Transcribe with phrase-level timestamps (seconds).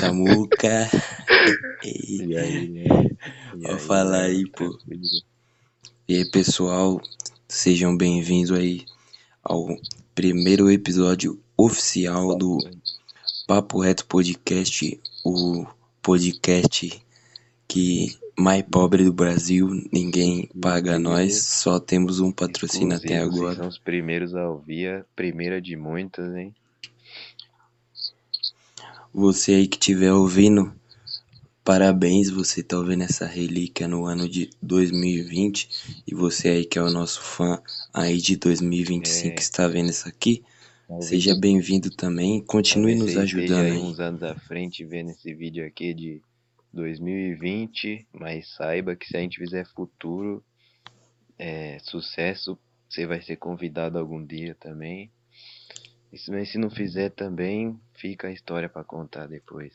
[0.00, 0.88] Samuca.
[1.82, 2.84] E, aí, né?
[3.56, 4.78] E Ó, aí, fala aí, pô.
[6.06, 7.00] e aí, pessoal,
[7.48, 8.84] sejam bem-vindos aí
[9.42, 9.66] ao
[10.14, 12.58] primeiro episódio oficial do
[13.46, 15.64] Papo Reto Podcast, o
[16.02, 17.02] podcast
[17.66, 23.38] que mais pobre do Brasil, ninguém paga nós, só temos um patrocínio até Inclusive, vocês
[23.40, 23.56] agora.
[23.56, 26.54] são os primeiros a ouvir, a primeira de muitas, hein?
[29.12, 30.72] Você aí que estiver ouvindo,
[31.64, 35.68] parabéns, você tá ouvindo essa relíquia no ano de 2020
[36.06, 37.60] e você aí que é o nosso fã
[37.92, 39.36] aí de 2025 É.
[39.36, 40.42] que está vendo isso aqui,
[40.86, 45.66] Talvez- seja bem-vindo também, continue nos ajudando aí uns anos à frente vendo esse vídeo
[45.66, 46.22] aqui de
[46.72, 50.42] 2020, mas saiba que se a gente fizer futuro,
[51.38, 52.58] é, sucesso,
[52.88, 55.10] você vai ser convidado algum dia também.
[56.28, 59.74] Mas se não fizer também, fica a história pra contar depois.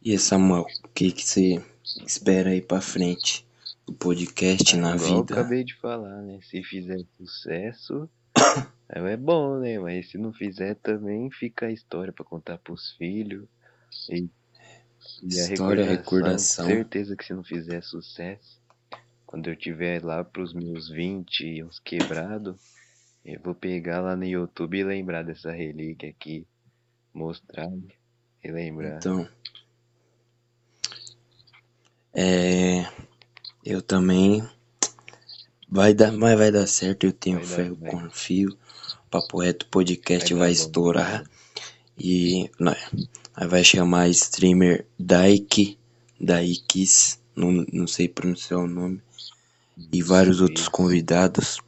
[0.00, 1.62] E aí, Samuel, o que que você
[2.06, 3.44] espera aí pra frente
[3.86, 5.34] do podcast na Ah, eu vida?
[5.34, 6.38] acabei de falar, né?
[6.42, 8.08] Se fizer sucesso,
[8.88, 9.78] é bom, né?
[9.78, 13.48] Mas se não fizer também, fica a história pra contar pros filhos.
[14.08, 14.28] E,
[15.22, 16.66] e a História, recordação.
[16.66, 18.60] Certeza que se não fizer sucesso,
[19.26, 22.56] quando eu tiver lá pros meus 20 e uns quebrados,
[23.24, 26.46] eu vou pegar lá no YouTube e lembrar dessa relíquia aqui,
[27.14, 27.70] mostrar
[28.42, 28.96] e lembrar.
[28.96, 29.28] Então,
[32.14, 32.86] é,
[33.64, 34.46] eu também
[35.68, 37.90] vai dar, mas vai dar certo, eu tenho Vai dar, fé, eu vai.
[37.90, 38.58] confio.
[39.10, 40.62] Papo Reto Podcast Vai vai, dar bom.
[40.62, 41.24] estourar
[41.98, 42.78] e nós
[43.48, 45.78] vai chamar streamer Daik,
[46.20, 49.00] Daikis, não, não sei pronunciar o nome,
[49.92, 51.60] e vários outros convidados.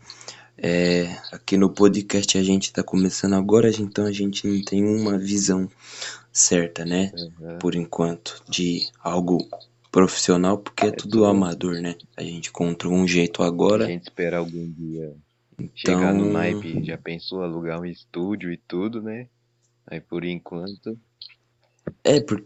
[0.57, 5.19] É, aqui no podcast a gente tá começando agora, então a gente não tem uma
[5.19, 5.69] visão
[6.33, 7.13] certa, né?
[7.41, 7.59] Aham.
[7.59, 9.47] Por enquanto, de algo
[9.91, 11.97] profissional, porque é, É tudo tudo- amador, né?
[12.17, 15.13] A gente encontrou um jeito A agora, gente esperar algum dia
[15.75, 19.27] chegar no então naipe, já pensou alugar um estúdio e tudo, né?
[19.87, 20.99] Aí por enquanto,
[22.03, 22.45] é porque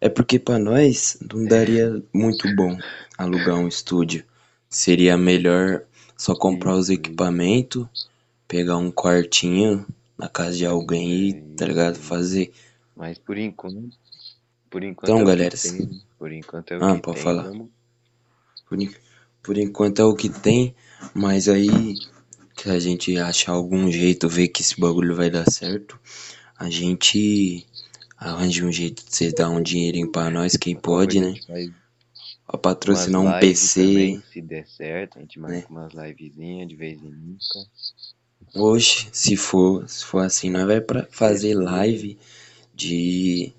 [0.00, 2.76] é porque para nós não daria muito bom
[3.16, 4.24] alugar um estúdio.
[4.68, 5.84] Seria melhor
[6.18, 7.86] só comprar os equipamentos,
[8.46, 9.86] pegar um quartinho
[10.18, 11.96] na casa de alguém e, tá ligado?
[11.96, 12.52] Fazer.
[12.96, 13.90] mas por enquanto,
[14.70, 16.02] por enquanto Então, é o galera, tem?
[16.18, 17.42] Por enquanto é o Ah, que pode tem, falar.
[17.44, 17.68] vamos.
[18.68, 18.78] Por,
[19.42, 20.74] por enquanto é o que tem,
[21.14, 21.94] mas aí
[22.56, 25.98] que a gente achar algum jeito, ver que esse bagulho vai dar certo,
[26.58, 27.64] a gente
[28.18, 31.34] arranja um jeito de vocês dar um dinheirinho pra nós, quem pode, né?
[32.48, 33.80] Pra patrocinar um PC.
[33.82, 35.66] também, se der certo, a gente marca né?
[35.68, 37.68] umas livezinhas de vez em nunca.
[38.54, 42.18] Hoje, se for, se for assim, nós vai pra fazer live
[42.74, 43.52] de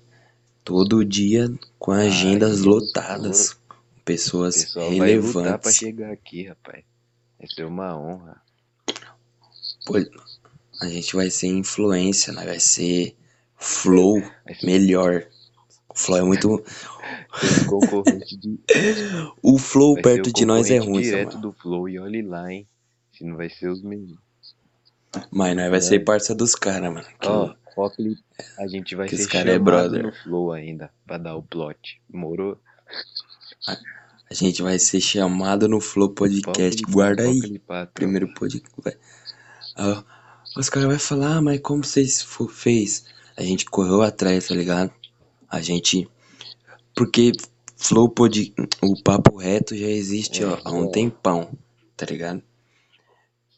[0.64, 5.76] todo dia com agendas Aí, lotadas, com O pessoas pessoal vai lutar pra relevantes.
[5.76, 6.84] chegar aqui, rapaz.
[7.38, 8.42] Vai ser uma honra.
[9.86, 9.94] Pô,
[10.80, 12.44] a gente vai ser influência, né?
[12.44, 13.14] Vai ser
[13.56, 14.20] flow
[14.64, 15.26] melhor.
[15.90, 16.64] O flow é muito.
[18.38, 18.60] de
[19.42, 21.52] O flow Vai perto o de nós é ruim, direto Samuel.
[21.52, 22.66] do Flow e olhe lá, hein?
[23.12, 24.18] Se não vai ser os mesmos.
[25.30, 27.06] Mas nós vai ser parça dos caras, mano.
[27.24, 27.54] Ó,
[27.90, 28.22] Felipe,
[28.58, 30.02] a gente vai que ser cara é chamado brother.
[30.04, 32.00] no Flow ainda, pra dar o plot.
[32.08, 32.60] Morou?
[33.66, 36.80] a gente vai ser chamado no Flow Podcast.
[36.82, 37.40] Foca Guarda aí.
[37.40, 37.92] Foca patrão.
[37.94, 38.68] Primeiro podcast.
[39.76, 40.04] Ah,
[40.56, 43.06] os caras vão falar, ah, mas como vocês fez?
[43.36, 44.92] A gente correu atrás, tá ligado?
[45.50, 46.08] A gente.
[46.94, 47.32] Porque
[47.76, 48.54] Flow Pod...
[48.82, 50.92] O Papo Reto já existe, É, ó, há um é.
[50.92, 51.50] tempão,
[51.96, 52.42] tá ligado?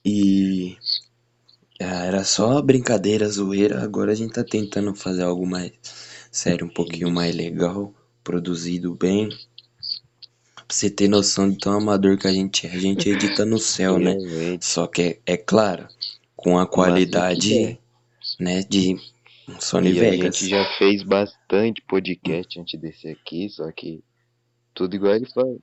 [0.05, 0.77] E.
[1.81, 3.83] ah, Era só brincadeira, zoeira.
[3.83, 5.73] Agora a gente tá tentando fazer algo mais
[6.31, 7.93] sério, um pouquinho mais legal,
[8.25, 9.29] produzido bem.
[10.55, 13.59] Pra você ter noção de tão amador que a gente é, a gente edita no
[13.59, 14.13] céu, né?
[14.19, 14.65] Realmente.
[14.65, 15.87] Só que é, é claro,
[16.37, 17.79] com a qualidade, quiser.
[18.41, 18.97] né, de
[19.59, 20.37] Sony E a Vegas.
[20.39, 24.03] gente já fez bastante podcast antes desse aqui, só que
[24.75, 25.57] tudo igual ele fala.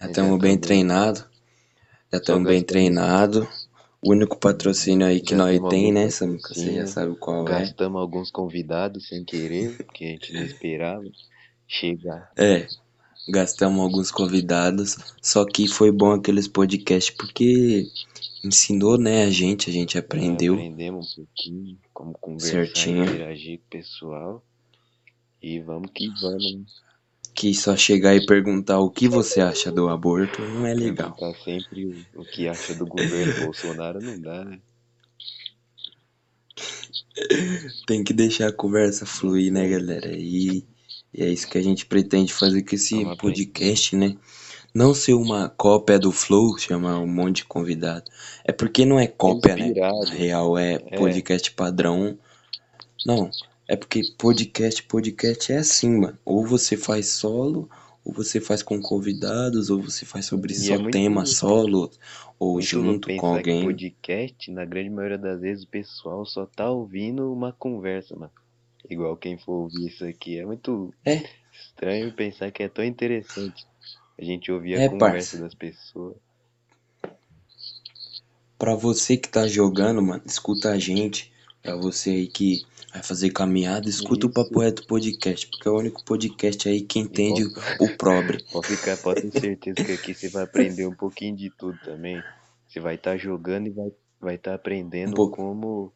[0.00, 1.24] Já estamos bem treinados.
[2.12, 3.68] Já estamos bem gastamos- treinados.
[4.00, 6.54] O único patrocínio aí que Já nós temos tem, né, Samuca?
[6.54, 7.50] Você já sabe qual é.
[7.50, 11.02] Gastamos alguns convidados sem querer, porque a gente não esperava
[11.66, 12.30] chegar.
[12.36, 12.68] É,
[13.28, 14.96] gastamos alguns convidados.
[15.20, 17.88] Só que foi bom aqueles podcasts porque
[18.44, 20.54] ensinou, né, a gente, a gente aprendeu.
[20.54, 23.04] Aprendemos um pouquinho como conversar Certinho.
[23.04, 24.44] e interagir com o pessoal.
[25.42, 26.82] E vamos que vamos.
[27.34, 31.12] Que só chegar e perguntar o que você acha do aborto não é legal.
[31.14, 34.60] Perguntar sempre o, o que acha do governo Bolsonaro não dá, né?
[37.86, 40.16] Tem que deixar a conversa fluir, né, galera?
[40.16, 40.64] E,
[41.12, 44.16] e é isso que a gente pretende fazer com esse podcast, né?
[44.74, 48.10] Não ser uma cópia do Flow, chamar um monte de convidado.
[48.44, 49.66] É porque não é cópia, né?
[49.66, 50.04] Inspirado.
[50.04, 52.18] Na real, é podcast padrão.
[53.06, 53.30] Não,
[53.66, 56.18] é porque podcast, podcast é assim, mano.
[56.24, 57.68] Ou você faz solo,
[58.04, 61.90] ou você faz com convidados, ou você faz sobre E só é tema solo,
[62.38, 63.60] ou Muito junto com alguém.
[63.60, 68.32] Que podcast, na grande maioria das vezes, o pessoal só tá ouvindo uma conversa, mano.
[68.88, 70.38] Igual quem for ouvir isso aqui.
[70.38, 71.24] É muito É.
[71.52, 73.66] estranho pensar que é tão interessante
[74.18, 75.38] a gente ouvir a É, conversa parça.
[75.38, 76.16] das pessoas.
[78.58, 81.32] Pra você que tá jogando, mano, escuta a gente.
[81.62, 84.34] Pra você aí que vai fazer caminhada, escuta o Isso.
[84.34, 88.42] Papo Reto Podcast, porque é o único podcast aí que entende pode, o pobre.
[88.50, 92.22] pode ficar, pode ter certeza que aqui você vai aprender um pouquinho de tudo também.
[92.66, 95.92] Você vai estar jogando e vai vai estar aprendendo Um como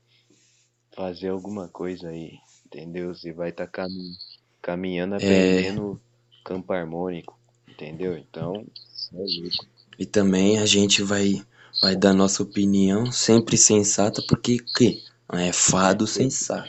[0.95, 2.35] fazer alguma coisa aí,
[2.67, 3.13] entendeu?
[3.13, 4.13] Você vai estar cami
[4.61, 5.17] caminhando, É.
[5.17, 6.01] aprendendo
[6.45, 7.37] campo harmônico,
[7.82, 8.17] entendeu?
[8.17, 8.64] Então,
[9.12, 9.67] é louco.
[9.99, 11.43] E também a gente vai,
[11.81, 15.02] vai dar nossa opinião, sempre sensata, porque que?
[15.32, 16.69] É fado sensato.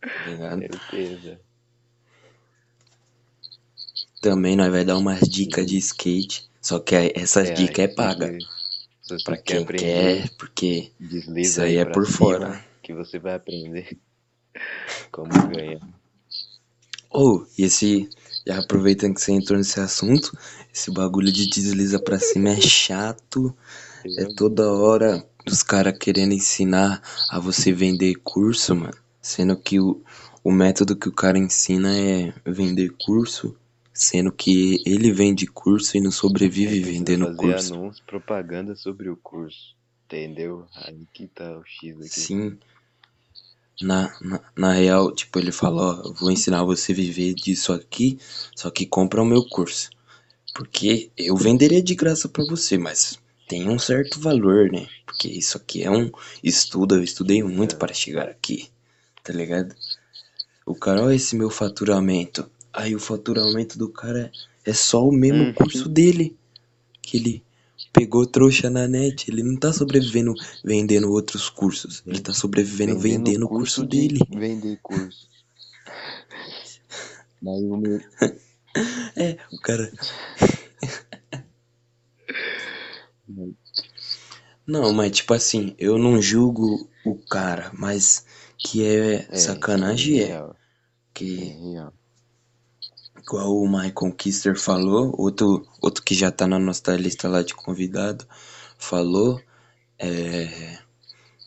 [0.00, 0.58] Tá?
[0.58, 1.40] Certeza.
[4.20, 6.48] Também nós vai dar umas dicas de skate.
[6.60, 8.36] Só que aí essas É, dicas é paga.
[9.02, 12.64] você Pra quer quem aprender, quer, porque desliza isso aí é pra por fora.
[12.82, 13.98] Que você vai aprender
[15.12, 15.80] como ganhar.
[17.10, 18.08] Ou, e esse.
[18.48, 20.32] Já aproveitando que você entrou nesse assunto,
[20.72, 23.54] esse bagulho de desliza pra cima é chato.
[24.16, 28.96] É toda hora os caras querendo ensinar a você vender curso, mano.
[29.20, 30.02] Sendo que o,
[30.42, 33.54] o método que o cara ensina é vender curso.
[33.92, 37.74] Sendo que ele vende curso e não sobrevive precisa vendendo fazer curso.
[37.74, 39.76] anúncio, propaganda sobre o curso.
[40.06, 40.64] Entendeu?
[40.74, 42.08] Aí que tá o X aqui.
[42.08, 42.58] Sim.
[43.80, 48.18] Na, na, na real, tipo, ele falou, ó, vou ensinar você a viver disso aqui,
[48.54, 49.90] só que compra o meu curso.
[50.54, 54.88] Porque eu venderia de graça pra você, mas tem um certo valor, né?
[55.06, 56.10] Porque isso aqui é um
[56.42, 57.78] estudo, eu estudei muito É.
[57.78, 58.70] para chegar aqui,
[59.24, 59.74] tá ligado?
[60.66, 62.50] O cara, olha esse meu faturamento.
[62.72, 64.30] Aí o faturamento do cara
[64.64, 65.54] é só o mesmo Uhum.
[65.54, 66.36] curso dele.
[67.02, 67.42] Que ele
[67.92, 69.30] pegou trouxa na net.
[69.30, 72.02] Ele não tá sobrevivendo vendendo outros cursos.
[72.06, 74.20] Ele tá sobrevivendo vendendo o curso de dele.
[74.34, 75.28] Vender curso.
[77.40, 78.00] Daí o meu.
[79.16, 79.90] É, o cara.
[84.66, 88.26] Não, mas tipo assim, eu não julgo o cara, mas
[88.58, 90.30] que é, É, sacanagem é.
[90.32, 90.50] é
[91.14, 91.92] Que, real.
[93.28, 97.54] Igual o Michael Kister falou, outro, outro que já tá na nossa lista lá de
[97.54, 98.26] convidado,
[98.78, 99.38] falou,
[99.98, 100.78] é,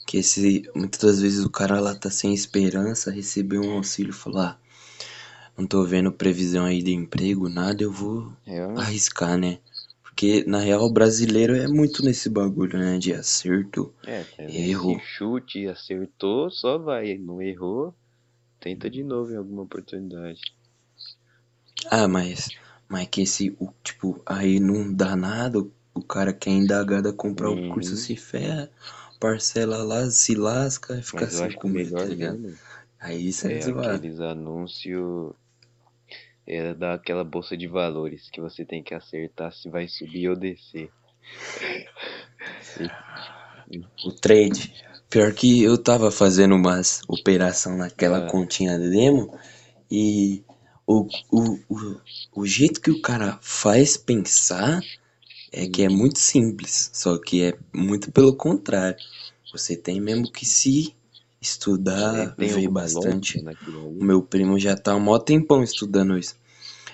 [0.06, 4.14] que esse, muitas das vezes o cara lá tá sem esperança, recebeu um auxílio e
[4.14, 4.60] falou, ah,
[5.58, 8.78] não tô vendo previsão aí de emprego, nada, eu vou Real.
[8.78, 9.58] arriscar, né?
[10.04, 13.00] Porque na real o brasileiro é muito nesse bagulho, né?
[13.00, 13.92] De acerto.
[14.06, 15.00] É, Erro.
[15.00, 17.18] chute, acertou, só vai.
[17.18, 17.96] Não errou,
[18.60, 20.42] tenta de novo em alguma oportunidade.
[21.90, 22.50] Ah, mas,
[22.88, 27.14] mas que esse, o, tipo, aí não dá nada, o, o cara quer indagar a
[27.14, 27.98] comprar o curso Uhum.
[27.98, 28.70] se ferra,
[29.20, 32.08] parcela lá, se lasca e fica Mas eu sem acho que o comer, tá melhor
[32.08, 32.58] ligado?
[33.00, 33.96] Aí isso é, é zoado.
[33.96, 35.34] aqueles anúncios.
[36.46, 40.92] É daquela bolsa de valores que você tem que acertar se vai subir ou descer.
[44.06, 44.74] O trade.
[45.10, 48.30] Pior que eu tava fazendo umas operação naquela Ah.
[48.30, 49.34] continha demo
[49.90, 50.44] e
[50.86, 52.02] o, o, o,
[52.36, 54.82] o jeito que o cara faz pensar
[55.52, 58.98] é que é muito simples, só que é muito pelo contrário.
[59.52, 60.96] Você tem mesmo que se
[61.42, 63.44] estudar, É, ver bastante.
[63.68, 66.36] O meu primo já tá há mó tempão estudando isso.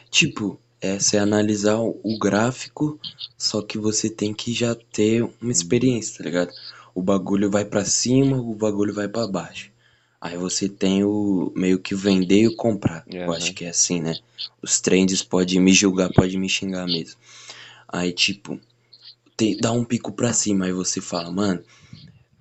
[0.10, 3.00] Tipo, é você analisar o gráfico,
[3.38, 6.52] só que você tem que já ter uma experiência, tá ligado?
[6.96, 9.72] O bagulho vai pra cima, o bagulho vai pra baixo.
[10.20, 13.06] Aí você tem o meio que vender e o comprar.
[13.26, 13.38] Eu Aham.
[13.38, 14.20] acho que é assim, né?
[14.62, 17.20] Os trends podem me julgar, podem me xingar mesmo.
[17.88, 18.60] Aí, tipo,
[19.38, 21.64] tem, dá um pico pra cima, aí você fala, mano,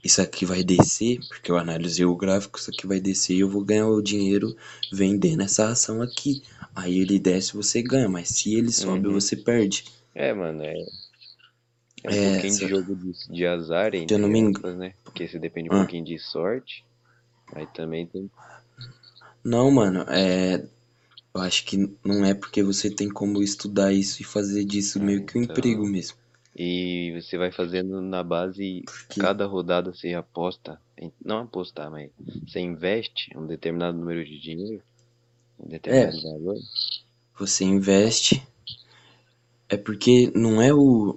[0.05, 3.51] isso aqui vai descer, porque eu analisei o gráfico, isso aqui vai descer e eu
[3.51, 4.57] vou ganhar o dinheiro
[4.93, 6.43] vendendo essa ação aqui.
[6.75, 9.15] Aí ele desce, você ganha, mas se ele sobe, Uhum.
[9.15, 9.85] você perde.
[10.15, 10.75] É, mano, é.
[12.03, 14.95] É um É, pouquinho de jogo de, de azar, entre eu não me engano- né?
[15.05, 15.79] Porque você depende um Ah.
[15.81, 16.86] pouquinho de sorte.
[17.55, 18.31] Mas também tem.
[19.43, 20.63] Não, mano, é.
[21.35, 25.25] Eu acho que não é porque você tem como estudar isso e fazer disso meio
[25.25, 25.55] que um então.
[25.55, 26.17] emprego mesmo.
[26.57, 32.11] E você vai fazendo na base, Porque, cada rodada você aposta, em- não apostar, mas
[32.47, 34.83] você investe um determinado número de dinheiro,
[35.59, 36.57] um determinado valor.
[37.39, 38.43] você investe.
[39.69, 41.17] É porque não é o.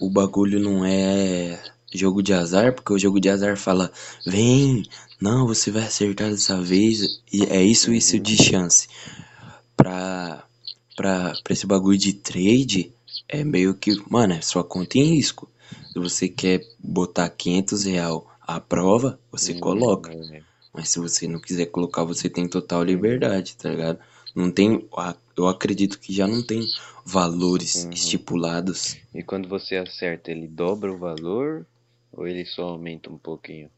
[0.00, 3.90] O bagulho não é jogo de azar, porque o jogo de azar fala,
[4.26, 4.82] vem,
[5.20, 7.20] não, você vai acertar dessa vez.
[7.32, 8.22] E é isso, isso Uhum.
[8.22, 8.88] de chance.
[9.76, 10.44] Pra,
[10.96, 12.92] pra, pra esse bagulho de trade,
[13.28, 15.48] é meio que, mano, é sua conta em risco.
[15.92, 20.10] Se você quer botar 500 real à prova, você Hum, coloca.
[20.72, 23.98] Mas se você não quiser colocar, você tem total liberdade, tá ligado?
[24.34, 24.86] Não tem.
[25.36, 26.62] Eu acredito que já não tem
[27.04, 27.90] valores Uhum.
[27.92, 28.96] estipulados.
[29.14, 31.66] E quando você acerta, ele dobra o valor
[32.12, 33.70] ou ele só aumenta um pouquinho?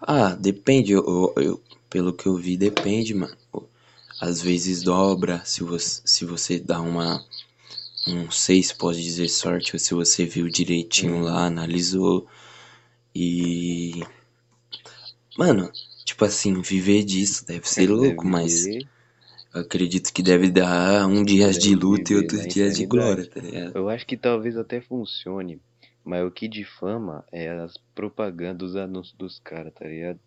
[0.00, 0.92] Ah, depende.
[0.92, 3.36] Eu, eu- pelo que eu vi, depende, mano.
[4.20, 7.24] Às vezes dobra, se você, se você dá uma.
[8.06, 11.24] Não sei se pode dizer sorte, ou se você viu direitinho Uhum.
[11.24, 12.26] lá, analisou.
[13.14, 14.02] E.
[15.36, 15.72] Mano,
[16.04, 18.70] tipo assim, viver disso deve ser Deve louco, mas.
[18.70, 18.88] viver-
[19.54, 23.74] acredito que deve dar um dia de luta e outros dias de glória, tá ligado?
[23.74, 25.60] Eu acho que talvez até funcione,
[26.04, 30.20] mas o que difama é as propagandas, os anúncios dos caras, tá ligado?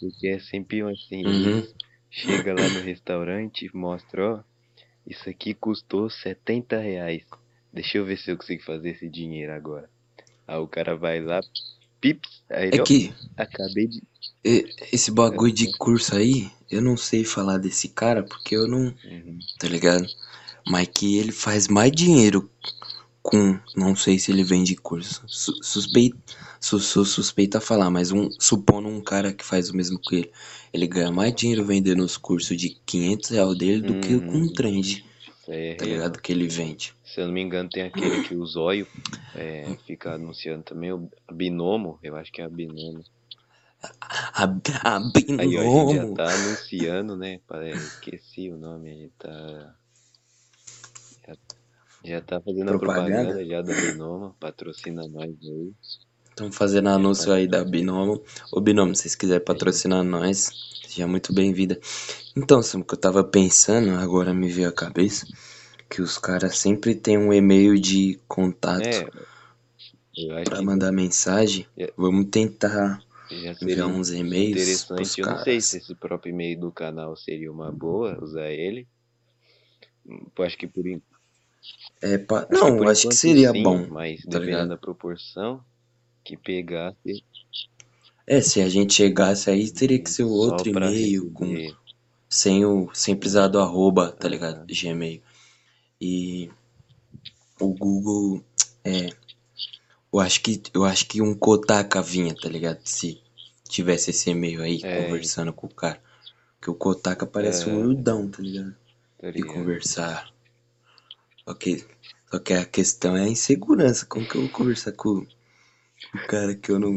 [0.00, 1.66] Porque é sempre assim, Uhum.
[2.10, 4.44] chega lá no restaurante e mostra, ó,
[5.06, 7.24] isso aqui custou 70 reais.
[7.72, 9.90] Deixa eu ver se eu consigo fazer esse dinheiro agora.
[10.46, 11.40] Aí o cara vai lá,
[12.00, 14.02] pips, aí ele, É ó, que acabei de.
[14.44, 18.94] e- esse bagulho de curso aí, eu não sei falar desse cara porque eu não,
[19.04, 19.38] Uhum.
[19.58, 20.06] tá ligado?
[20.66, 22.48] Mas que ele faz mais dinheiro
[23.22, 25.22] com, não sei se ele vende curso.
[25.26, 26.16] Su suspeito,
[26.60, 30.30] su suspeito a falar, mas um, supondo um cara que faz o mesmo que ele,
[30.72, 34.44] ele ganha mais dinheiro vendendo os cursos de 500 reais dele do que com Uhum.
[34.44, 35.04] o trend,
[35.48, 36.20] é tá ligado?
[36.20, 36.94] Que ele vende.
[37.04, 38.86] Se eu não me engano, tem aquele que o Zóio
[39.34, 43.04] é, fica anunciando também, o Binomo, eu acho que é a Binomo.
[43.82, 44.98] A, a
[45.38, 47.40] Aí a gente já tá anunciando, né?
[47.74, 49.74] Esqueci o nome, a gente tá.
[51.26, 51.36] Já,
[52.04, 53.34] já tá fazendo a Propaganda?
[53.34, 55.72] propaganda já do Binomo, patrocina nós aí.
[56.30, 58.22] Estão fazendo anúncio aí da Binomo.
[58.52, 60.50] Ô Binomo, se vocês quiserem patrocinar nós,
[60.86, 61.78] seja muito bem-vinda.
[62.36, 65.26] Então, Sam, o que eu tava pensando, agora me veio à cabeça,
[65.90, 69.04] que os caras sempre têm um e-mail de contato É,
[70.44, 71.66] que mandar mensagem.
[71.76, 71.92] É.
[71.96, 73.02] Vamos tentar
[73.54, 75.20] seria uns e-mails interessante.
[75.20, 78.86] Eu não sei se esse próprio e-mail do canal seria uma boa usar ele.
[80.36, 80.84] Eu acho que por,
[82.02, 82.46] É, pa...
[82.48, 85.64] acho que Não, por eu acho que seria sim, bom, mas tá dependendo da proporção
[86.24, 87.24] que pegasse
[88.26, 91.56] É, se a gente chegasse aí, teria que ser outro e-mail, com
[92.28, 94.28] sem o sem precisar do arroba, tá Aham.
[94.28, 94.64] ligado?
[94.66, 95.22] Gmail.
[96.00, 96.50] E
[97.60, 98.44] o Google
[98.84, 99.08] é,
[100.12, 102.80] eu acho que eu acho que um Kotaka vinha, tá ligado?
[102.84, 103.21] Se
[103.72, 106.02] tivesse esse e-mail aí É, conversando com o cara,
[106.60, 108.76] que o Kotaka parece um é, tá ligado?
[109.18, 109.72] tá ligado?
[109.80, 110.32] conversar.
[111.44, 111.86] Só que
[112.28, 115.24] só que a questão é a insegurança, como que eu vou conversar com
[116.14, 116.96] o cara que eu não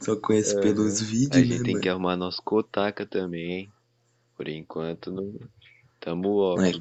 [0.00, 1.08] só conheço pelos Aham.
[1.30, 1.78] A vídeos, né, gente tem mano?
[1.78, 3.72] que arrumar nosso Kotaka também, hein?
[4.36, 5.38] Por enquanto, não...
[6.00, 6.72] tamo off, É?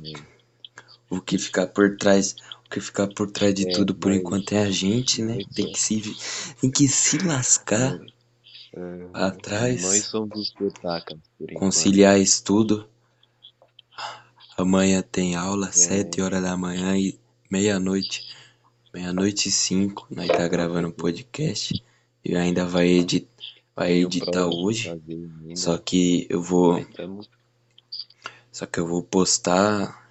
[1.09, 4.53] O que ficar por trás, o que ficar por trás de É, tudo por enquanto
[4.53, 5.41] é a gente, né?
[5.53, 6.01] Tem so- que se,
[6.61, 7.99] tem que se lascar
[8.75, 9.09] nós, aham.
[9.13, 10.53] nós atrás, somos os
[11.39, 11.59] enquanto.
[11.59, 12.87] conciliar estudo.
[14.57, 17.19] Amanhã tem aula, É, sete horas da manhã e
[17.49, 18.35] meia-noite,
[18.93, 21.83] meia-noite e cinco, nós tá gravando um podcast
[22.25, 23.29] e ainda vai edit,
[23.75, 24.99] vai editar hoje.
[25.55, 26.83] Só que eu vou,
[28.51, 30.09] só que eu vou postar,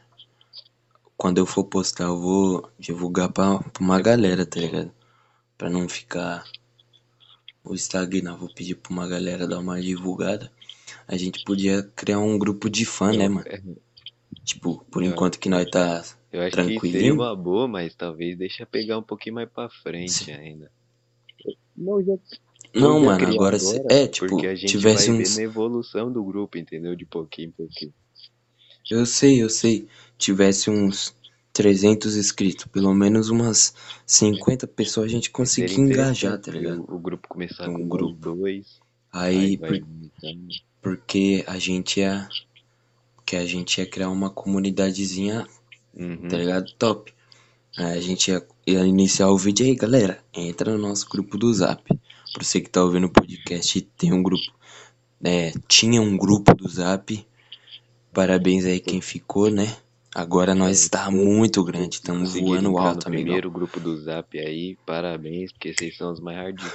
[1.17, 4.93] quando eu for postar, eu vou divulgar pra, pra uma galera, tá ligado?
[5.59, 6.45] Pra não ficar
[7.67, 10.53] o Instagram, vou pedir pra uma galera dar uma divulgada.
[11.09, 13.47] A gente podia criar um grupo de fã, né, mano?
[13.47, 13.61] é,
[14.45, 17.15] Tipo, por eu, enquanto que nós tá eu acho que seria tranquilinho.
[17.15, 20.71] uma boa, mas talvez deixa pegar um pouquinho mais pra frente se- ainda.
[21.77, 22.15] Não, já
[22.73, 25.31] Não, mano, criar agora se agora, é, tipo, porque a gente tivesse vai ver uns.
[25.31, 26.97] na evolução do grupo, entendeu?
[26.97, 27.95] De pouquinho em pouquinho.
[28.91, 29.87] Eu sei, eu sei.
[30.19, 31.15] Tivesse uns
[31.57, 36.85] 300 inscritos, pelo menos umas 50 pessoas a gente Seria conseguia engajar, tá ligado?
[36.87, 38.13] o, o grupo começar Um com grupo.
[38.37, 38.79] dois,
[39.11, 39.83] aí Aí, por-
[40.83, 42.29] porque a gente ia,
[43.25, 46.29] que a gente ia criar uma comunidadezinha, tá Uhum.
[46.29, 46.71] ligado?
[46.79, 47.11] Top.
[47.79, 50.23] Aí a gente ia, ia iniciar o vídeo aí, galera.
[50.35, 51.83] Entra no nosso grupo do Zap.
[51.87, 54.45] Pra você que tá ouvindo o podcast, tem um grupo,
[55.25, 57.27] é, tinha um grupo do Zap.
[58.13, 59.77] Parabéns aí quem ficou, né?
[60.19, 63.25] Agora nós está muito grande, estamos voando alto, amigão.
[63.25, 66.73] primeiro grupo do Zap aí, parabéns, porque vocês são os mais hardcore.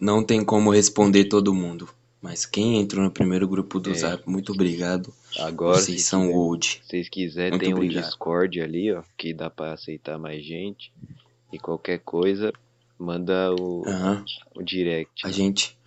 [0.00, 1.86] Não tem como responder todo mundo,
[2.22, 3.94] mas quem entrou no primeiro grupo do É.
[3.94, 5.12] Zap, muito obrigado.
[5.38, 6.66] Agora, Vocês são quiser- old.
[6.66, 8.04] se vocês quiserem, tem um obrigado.
[8.06, 10.90] Discord ali, ó, que dá pra aceitar mais gente.
[11.52, 12.52] E qualquer coisa,
[12.98, 14.24] manda o, Aham.
[14.56, 15.24] o direct.
[15.24, 15.32] A né?
[15.34, 15.77] gente.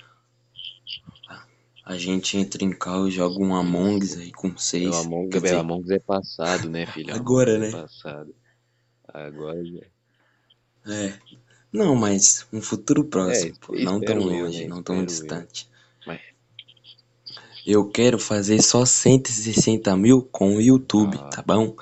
[1.91, 4.87] A gente entra em e joga um Among Us aí com seis.
[4.87, 7.13] O Among, Quer é, dizer, o Among Us é passado, né, filho?
[7.13, 7.67] Agora, né?
[7.67, 8.33] É passado.
[9.13, 9.81] Agora já.
[10.89, 11.19] É.
[11.69, 13.73] Não, mas um futuro próximo, É, pô.
[13.75, 14.67] Não tão espero eu, longe, né?
[14.69, 15.05] não tão Espero eu.
[15.05, 15.69] distante.
[16.07, 16.21] Mas-
[17.67, 21.27] Eu quero fazer só 160 mil com o YouTube, Ah.
[21.29, 21.75] tá bom?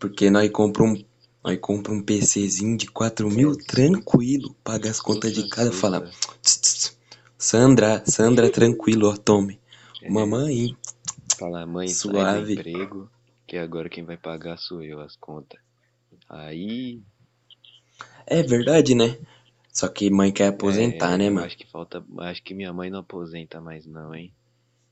[0.00, 1.00] Porque nós compra um,
[1.44, 4.52] nós compra um PCzinho de 4 mil, É, tranquilo.
[4.64, 6.10] Paga as contas de casa e fala:
[6.42, 6.98] "Tss, tss,
[7.48, 9.58] Sandra, Sandra, tranquilo, ó, tome.
[10.00, 10.76] É, Mamãe,
[11.36, 12.54] Falar, mãe, sai do suave.
[12.60, 13.10] emprego,
[13.48, 15.58] que agora quem vai pagar sou eu as contas.
[16.28, 17.02] Aí.
[18.28, 19.18] É verdade, né?
[19.72, 21.44] Só que mãe quer aposentar, é, né, mano?
[21.44, 22.04] Acho que falta.
[22.20, 24.32] Acho que minha mãe não aposenta mais, não, hein?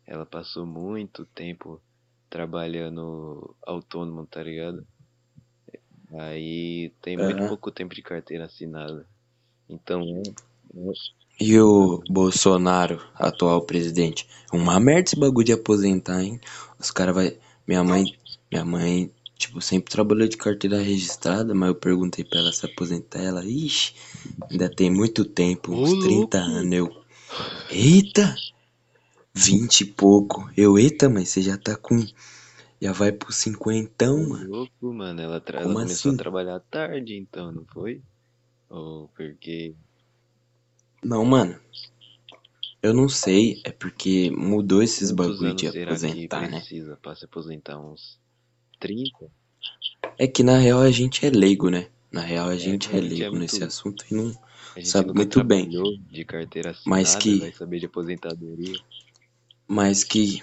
[0.04, 1.80] Ela passou muito tempo
[2.28, 4.84] trabalhando autônomo, tá ligado?
[6.18, 7.48] Aí tem muito Aham.
[7.48, 9.06] pouco tempo de carteira assinada.
[9.68, 10.02] Então,
[10.74, 10.92] é,
[11.40, 14.28] E o Bolsonaro, atual presidente?
[14.52, 16.40] Uma merda esse bagulho de aposentar, hein?
[16.78, 17.36] Os caras vai.
[17.66, 18.04] Minha mãe.
[18.52, 23.20] Minha mãe, tipo, sempre trabalhou de carteira registrada, mas eu perguntei pra ela se aposentar.
[23.20, 23.94] Ela, ixi,
[24.50, 26.38] ainda tem muito tempo, uns Ô, 30 louco!
[26.38, 26.72] anos.
[26.74, 27.02] Eu,
[27.70, 28.36] eita!
[29.34, 30.50] 20 e pouco.
[30.56, 31.98] Eu, eita, mas você já tá com.
[32.80, 34.50] Já vai pro cinquentão, mano.
[34.50, 35.20] louco, mano.
[35.20, 36.14] Ela, tra- ela começou assim?
[36.14, 38.02] a trabalhar tarde, então, não foi?
[38.68, 39.74] Ou porque.
[41.02, 41.58] Não, mano.
[42.82, 46.60] Eu não sei, é porque mudou esses bagulho de aposentar, né?
[46.60, 47.78] precisa pra se aposentar?
[47.78, 48.18] Uns
[48.78, 49.30] 30?
[50.16, 51.88] É que na real a gente é leigo, né?
[52.12, 53.56] Na real a É, gente a é gente é leigo muito.
[53.56, 54.32] nesse assunto e não
[54.74, 55.68] A gente sabe nunca muito bem.
[55.68, 58.80] trabalhou de carteira Mas assinada, que, vai saber de aposentadoria.
[59.68, 60.42] mas que,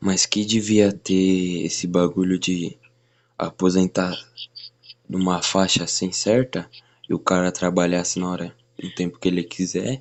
[0.00, 2.78] mas que devia ter esse bagulho de
[3.38, 4.16] aposentar
[5.08, 6.70] numa faixa assim certa
[7.08, 10.00] e o cara trabalhasse na hora, no tempo que ele quiser.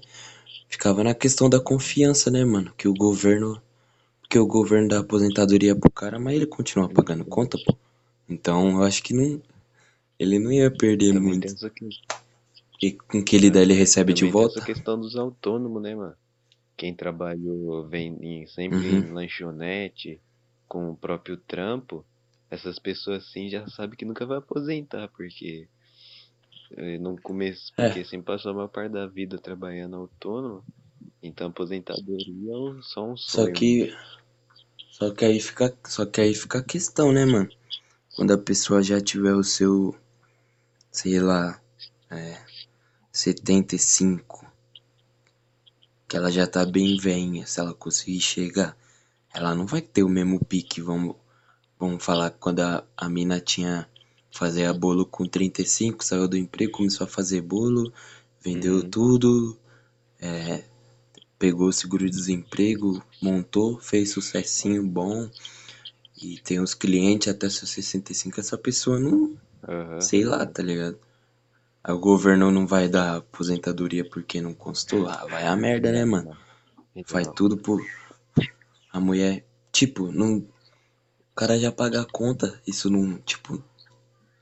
[0.69, 2.73] Ficava na questão da confiança, né, mano?
[2.77, 3.61] Que o governo,
[4.29, 7.77] que o governo dá aposentadoria pro cara, mas ele continua pagando conta, pô.
[8.29, 9.41] Então eu acho que não,
[10.19, 11.55] ele não ia perder Também muito.
[12.81, 14.61] E com o que ele dá, ele recebe de também tem essa volta.
[14.61, 16.15] questão dos autônomos, né, mano?
[16.77, 19.05] Quem trabalhou vem em- sempre Uhum.
[19.05, 20.21] em lanchonete,
[20.67, 22.05] com o próprio trampo,
[22.51, 25.69] essas pessoas assim já sabem que nunca vai aposentar, porque
[26.99, 27.89] no começo, É.
[27.89, 30.63] porque sempre passou a maior parte da vida trabalhando autônomo,
[31.23, 33.53] então aposentadoria é só um Só sonho.
[33.53, 33.95] que,
[34.91, 37.49] só que aí fica, só que aí fica a questão, né, mano?
[38.15, 39.95] Quando a pessoa já tiver o seu,
[40.91, 41.61] sei lá,
[42.11, 42.37] é,
[43.11, 44.45] 75,
[46.07, 48.75] que ela já tá bem velhinha, se ela conseguir chegar,
[49.33, 51.15] ela não vai ter o mesmo pique, vamos,
[51.79, 53.87] vamos falar quando a, a mina tinha
[54.31, 57.91] fazer bolo com 35, saiu do emprego, começou a fazer bolo,
[58.43, 58.89] vendeu Uhum.
[58.89, 59.57] tudo,
[60.19, 60.63] é,
[61.39, 65.29] pegou o seguro-desemprego, montou, fez sucessinho bom
[66.21, 69.37] e tem os clientes até seus 65, essa pessoa não,
[69.67, 69.99] Aham.
[69.99, 70.99] sei lá, tá ligado?
[71.83, 76.05] Aí o governo não vai dar aposentadoria porque não constou, ah, vai a merda, né,
[76.05, 76.37] mano?
[77.05, 77.81] Faz Então, tudo por
[78.91, 80.45] a mulher, tipo, não, o
[81.35, 83.63] cara já paga a conta, isso não, tipo,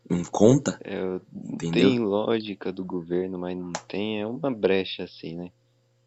[0.09, 1.89] não conta, é, entendeu?
[1.89, 5.51] tem lógica do governo, mas não tem, é uma brecha assim, né?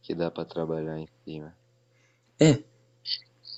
[0.02, 1.54] Que dá pra trabalhar em cima.
[2.40, 2.62] É,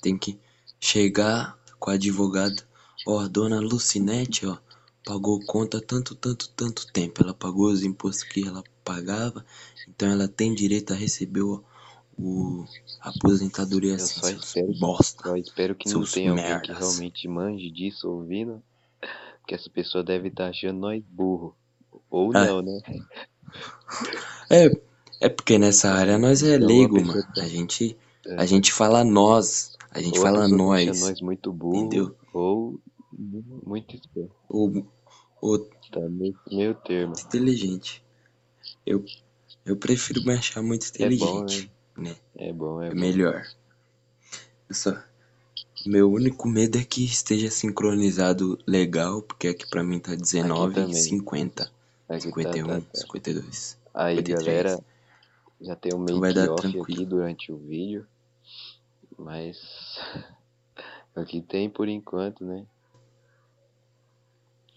[0.01, 0.37] tem que
[0.79, 2.61] chegar com a advogada,
[3.07, 4.57] ó, a dona Lucinete, ó,
[5.05, 9.45] pagou conta tanto, tanto, tanto tempo, ela pagou os impostos que ela pagava,
[9.87, 11.63] então ela tem direito a receber o,
[12.17, 12.65] o
[12.99, 16.77] a aposentadoria Eu assim, só espero, bosta, só espero que não tenha alguém que merdas.
[16.77, 18.61] realmente manje disso ouvindo,
[19.43, 21.55] porque essa pessoa deve estar achando nós burro.
[22.09, 22.81] Ou Ah, não, né?
[24.49, 24.69] é,
[25.25, 27.43] é porque nessa área nós é leigo, mano, tá.
[27.43, 31.51] a gente, é, a gente fala nós, a gente ou fala tá nós, nós muito
[31.51, 32.15] burro, entendeu?
[32.33, 32.79] ou
[33.11, 34.35] mu- muito esperto.
[34.49, 34.83] O,
[35.41, 37.15] o Tá meio, meio termo.
[37.15, 38.03] muito inteligente.
[38.85, 39.05] Eu,
[39.65, 41.69] eu prefiro me achar muito É bom, inteligente, né?
[41.97, 42.15] né?
[42.35, 42.95] É bom, é É bom.
[42.95, 43.45] melhor.
[44.69, 44.91] Eu só,
[45.85, 50.75] meu único medo é que esteja sincronizado legal, porque aqui pra mim tá Aqui 19,
[50.75, 51.07] também.
[51.07, 51.71] 50,
[52.07, 53.07] Aqui tá, 51, tá, tá.
[53.09, 54.23] 52, Aí, 53.
[54.23, 54.83] galera,
[55.61, 58.07] já tem um Então vai dar make-off aqui durante o vídeo,
[59.17, 59.57] mas
[61.15, 62.65] é o que tem por enquanto, né?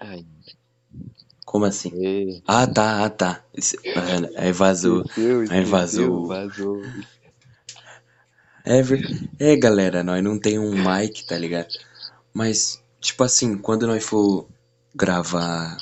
[0.00, 0.24] Ai,
[1.46, 1.92] Como assim?
[1.92, 3.42] é, Ah, tá, ah, tá.
[3.54, 5.06] Esse- Mano, aí vazou.
[5.48, 6.26] Aí esqueceu, vazou.
[6.26, 6.92] vazou.
[8.66, 11.68] É, ver- é, galera, nós não tem um mic, tá ligado?
[12.34, 14.48] Mas, tipo assim, quando nós for
[14.94, 15.78] gravar,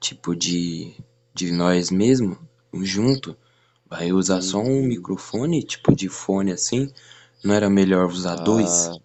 [0.00, 0.94] tipo, de,
[1.34, 2.38] de nós mesmo,
[2.82, 3.36] junto,
[3.88, 4.88] vai usar só um Sim.
[4.88, 6.92] microfone, tipo, de fone assim.
[7.44, 8.92] Não era melhor usar dois?
[8.92, 9.00] Ah,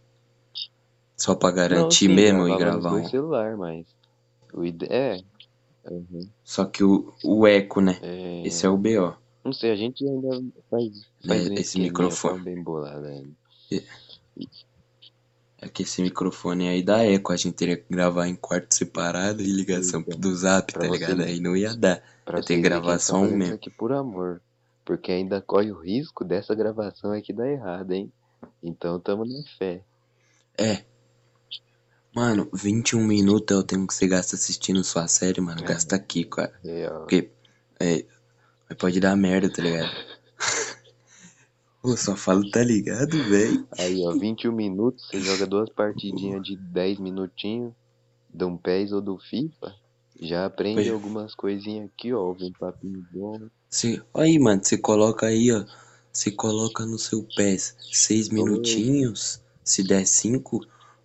[1.15, 3.09] Só pra não, garantir sim, mesmo e gravar dois um.
[3.09, 3.95] celulares, mas
[4.53, 4.87] o ide...
[4.91, 5.23] é,
[5.85, 8.01] uhum, Só que o, o eco, né?
[8.01, 8.09] é,
[8.43, 10.29] Esse é o BO, não sei, a gente ainda
[10.69, 11.51] faz, faz né?
[11.51, 12.43] um Esse microfone.
[12.43, 13.31] bem bolado ainda.
[15.61, 19.41] É que esse microfone aí dá eco, a gente teria que gravar em quarto separado
[19.41, 21.21] e ligação Então, do zap, pra tá ligado?
[21.21, 22.01] Aí não ia dar.
[22.23, 23.55] Pra ter gente tá mesmo.
[23.55, 24.41] aqui por amor.
[24.85, 28.11] Porque ainda corre o risco dessa gravação aqui dar errado, hein?
[28.63, 29.83] Então tamo na fé.
[30.57, 30.83] É,
[32.15, 35.61] mano, 21 minutos é o tempo que você gasta assistindo sua série, mano.
[35.61, 36.53] É, Gasta aqui, cara.
[36.63, 36.99] real.
[37.01, 37.31] Porque
[37.79, 38.05] é,
[38.75, 39.89] pode dar merda, tá ligado?
[41.81, 43.65] Pô, só falo, tá ligado, velho?
[43.77, 47.73] Aí, ó, 21 minutos, você joga duas partidinhas de 10 minutinhos,
[48.29, 49.73] de um PES ou do FIFA,
[50.21, 53.39] já aprende Pois- algumas coisinhas aqui, ó, ouve um papinho bom.
[53.69, 55.63] Você, aí, mano, você coloca aí, ó.
[56.11, 59.39] Você coloca no seu PES 6 minutinhos.
[59.63, 60.59] Se der 5,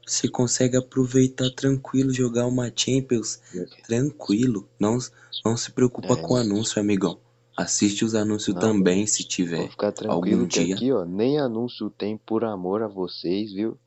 [0.04, 3.40] você consegue aproveitar tranquilo, jogar uma Champions
[3.86, 4.66] tranquilo.
[4.80, 4.98] Não,
[5.44, 6.16] não se preocupa É.
[6.16, 7.18] com anúncio, amigão.
[7.56, 9.70] Assiste os anúncios Não, também, se tiver.
[9.70, 10.74] ficar tranquilo algum que dia.
[10.74, 13.78] aqui, ó, nem anúncio tem por amor a vocês, viu?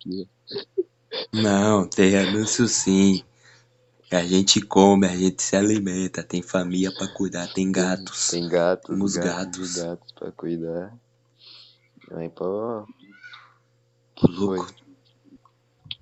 [0.00, 0.28] Que-
[1.32, 3.22] Não, tem anúncio sim.
[4.10, 8.28] A gente come, a gente se alimenta, tem família pra cuidar, tem gatos.
[8.30, 9.76] Tem gatos, Temos gatos, gatos.
[9.76, 10.92] gatos pra cuidar.
[12.10, 12.84] Aí, pô,
[14.16, 14.74] que louco, foi?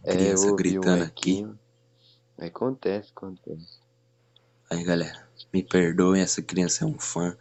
[0.05, 1.31] É, criança um gritando aqui.
[1.33, 1.59] equinho.
[2.39, 3.80] Acontece, acontece.
[4.71, 7.37] Aí, galera, me perdoem, essa criança é um fã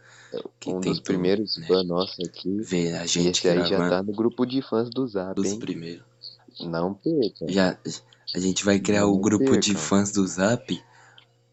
[0.58, 2.56] que um dos tentou, primeiros né, fãs nossos aqui.
[2.60, 5.58] ver a gente esse aí já tá no grupo de fãs do Zap, dos hein?
[5.60, 6.04] primeiros.
[6.60, 7.46] Não perca.
[7.48, 7.78] Já,
[8.34, 9.76] a gente vai criar Não o grupo de percam.
[9.76, 10.82] fãs do Zap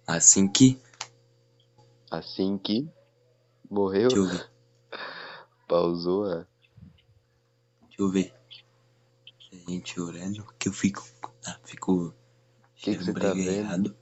[0.06, 0.80] assim que.
[2.10, 2.88] Assim que
[3.70, 4.50] morreu, Deixa eu ver,
[5.68, 6.48] pausou a.
[7.82, 8.34] deixa eu ver.
[9.52, 11.06] A gente orando, que eu fico.
[11.46, 12.14] Ah, fico.
[12.76, 13.50] Que que você tá vendo?
[13.50, 13.96] errado.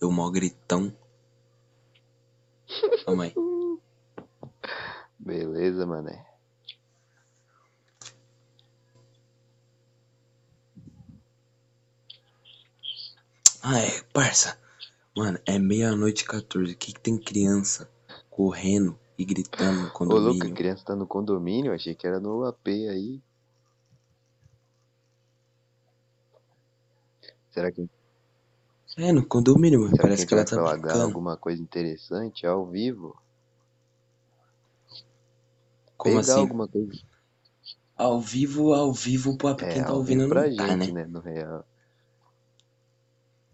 [0.00, 0.92] Eu mó gritão.
[3.04, 3.34] Calma aí.
[5.18, 6.24] Beleza, mané.
[13.62, 14.58] Ah, é, parça.
[15.16, 16.72] Mano, é meia-noite e 14.
[16.72, 17.90] O que, que tem criança
[18.30, 20.54] correndo e gritando no Ô, louco, a condomínio?
[20.54, 21.74] criança tá no condomínio?
[21.74, 23.20] Achei que era no AP aí.
[27.50, 27.88] Será que,
[28.98, 31.04] É, no condomínio, mas será que a parece gente que ela vai tá brincando.
[31.04, 33.16] alguma coisa interessante ao vivo?
[35.96, 36.40] Como Pegar assim?
[36.40, 36.92] alguma coisa.
[37.96, 41.02] Ao vivo, ao vivo, pra É, quem tá ouvindo pra não tá, gente, né?
[41.02, 41.06] né?
[41.06, 41.64] No real.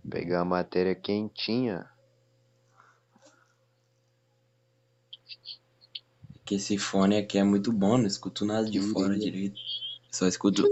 [0.09, 1.89] Pegar a matéria quentinha.
[6.45, 9.31] Que esse fone aqui é muito bom, não escuto nada de fora Queria.
[9.33, 9.61] direito.
[10.11, 10.63] Só escuto.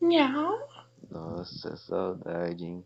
[0.00, 0.68] Miau.
[1.10, 2.84] Nossa, saudade, hein?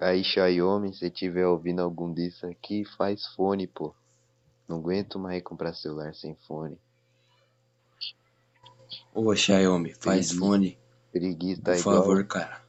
[0.00, 3.92] Aí, Xiaomi, se tiver ouvindo algum disso aqui, faz fone, pô.
[4.68, 6.78] Não aguento mais comprar celular sem fone.
[9.14, 10.34] Ô, Xiaomi, faz Preguiça.
[10.34, 10.78] fone,
[11.12, 11.96] Preguiça tá por igual.
[12.02, 12.62] favor, cara.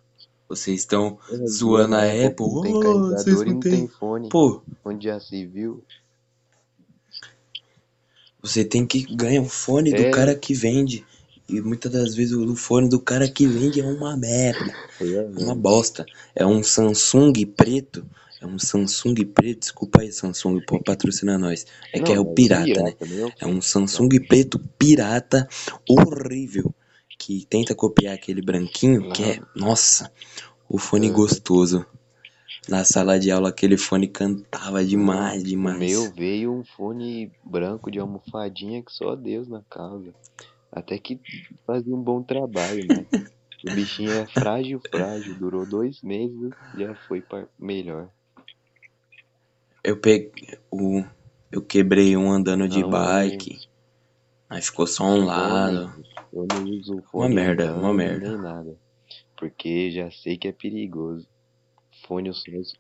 [0.48, 2.46] Vocês estão É, zoando a Apple, Apple.
[2.46, 3.72] Não tem carregador vocês e não não tem.
[3.72, 4.30] tem fone.
[4.30, 5.84] Pô, Onde já se viu?
[8.42, 10.10] você tem que ganhar um fone do É.
[10.10, 11.06] cara que vende.
[11.48, 14.74] E muitas das vezes o fone do cara que vende é uma merda.
[15.00, 16.06] É uma bosta.
[16.36, 18.06] É um Samsung preto.
[18.42, 19.60] É um Samsung preto.
[19.60, 21.66] Desculpa aí, Samsung, pô, patrocina nós.
[21.94, 22.96] É que é o pirata, né?
[23.40, 25.48] É um Samsung preto pirata
[25.88, 26.74] horrível.
[27.18, 29.40] Que tenta copiar aquele branquinho, que é.
[29.56, 30.12] Nossa,
[30.68, 31.14] o fone Ah.
[31.14, 31.86] gostoso.
[32.68, 35.78] Na sala de aula, aquele fone cantava demais, O demais.
[35.78, 40.12] meu veio um fone branco de almofadinha que só Deus na casa.
[40.76, 41.20] Até que
[41.66, 43.08] fazia um bom trabalho, né?
[43.64, 45.36] O bichinho é frágil, frágil.
[45.36, 48.12] Durou dois meses, já foi par- melhor.
[49.84, 50.60] Eu peguei.
[50.70, 51.02] O,
[51.50, 53.58] eu quebrei um andando de Não, bike.
[54.50, 55.94] Aí ficou só um lado.
[56.34, 58.28] Eu não uso fone merda, andando, uma merda.
[58.28, 58.78] nem nada.
[59.38, 61.28] Porque já sei que é perigoso.
[62.08, 62.76] Fone eu só uso.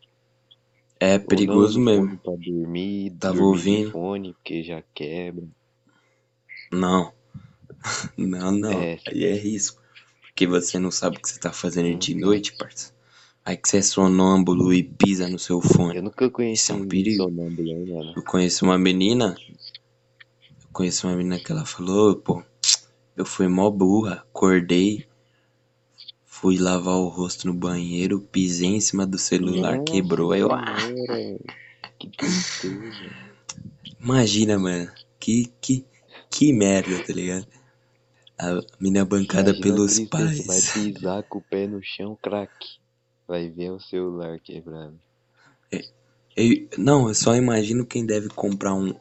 [0.99, 2.19] É não perigoso mesmo.
[2.23, 3.91] Pra dormir, Tava dormir ouvindo?
[3.91, 5.45] fone, porque já quebra.
[6.71, 7.11] Não.
[8.17, 8.71] Não, não.
[8.71, 8.99] É.
[9.07, 9.81] Aí é risco.
[10.21, 12.19] Porque você não sabe o que você tá fazendo de Uhum.
[12.21, 12.93] noite, parça.
[13.43, 15.97] Aí que você é sonâmbulo e pisa no seu fone.
[15.97, 17.23] Eu nunca conheci Isso é um perigo.
[17.23, 18.13] sonâmbulo, hein, mano.
[18.15, 19.35] Eu conheço uma menina.
[19.49, 22.43] Eu conheço uma menina que ela falou, pô,
[23.15, 25.05] eu fui mó burra, acordei,
[26.25, 30.31] fui lavar o rosto no banheiro, pisei em cima do celular, Nossa quebrou.
[30.33, 30.75] Aí eu, ah,
[31.97, 33.09] Que tristeza.
[34.01, 35.85] imagina, mano, que, que,
[36.29, 37.47] que merda, tá ligado?
[38.39, 39.99] A menina bancada Imagina a pelos
[40.45, 40.73] Vai pais.
[40.73, 42.79] pisar com o pé no chão, craque.
[43.27, 44.97] Vai ver o celular quebrado.
[46.35, 48.93] Eu- não, eu só imagino quem deve comprar um,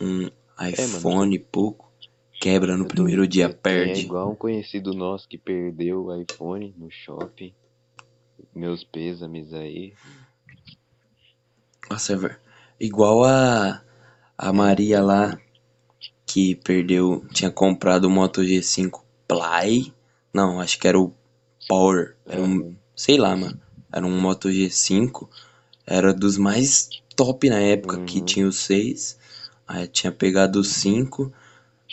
[0.00, 0.30] um
[0.72, 1.10] É, mano.
[1.10, 1.92] iPhone pouco,
[2.40, 4.00] quebra no tô- primeiro dia, É perde.
[4.00, 7.54] igual um conhecido nosso que perdeu o iPhone no shopping.
[8.54, 9.98] Meus pêsames aí.
[11.90, 12.40] Nossa, é ver-
[12.80, 13.82] igual a,
[14.36, 15.38] a Maria lá,
[16.34, 19.92] que perdeu, tinha comprado o Moto G5 Play.
[20.32, 21.12] Não, acho que era o
[21.68, 22.16] Power.
[22.26, 23.56] Era um, sei lá, mano.
[23.92, 25.28] Era um Moto G5.
[25.86, 28.24] Era dos mais top na época, que Uhum.
[28.24, 29.16] tinha os 6.
[29.68, 31.32] Aí tinha pegado os 5.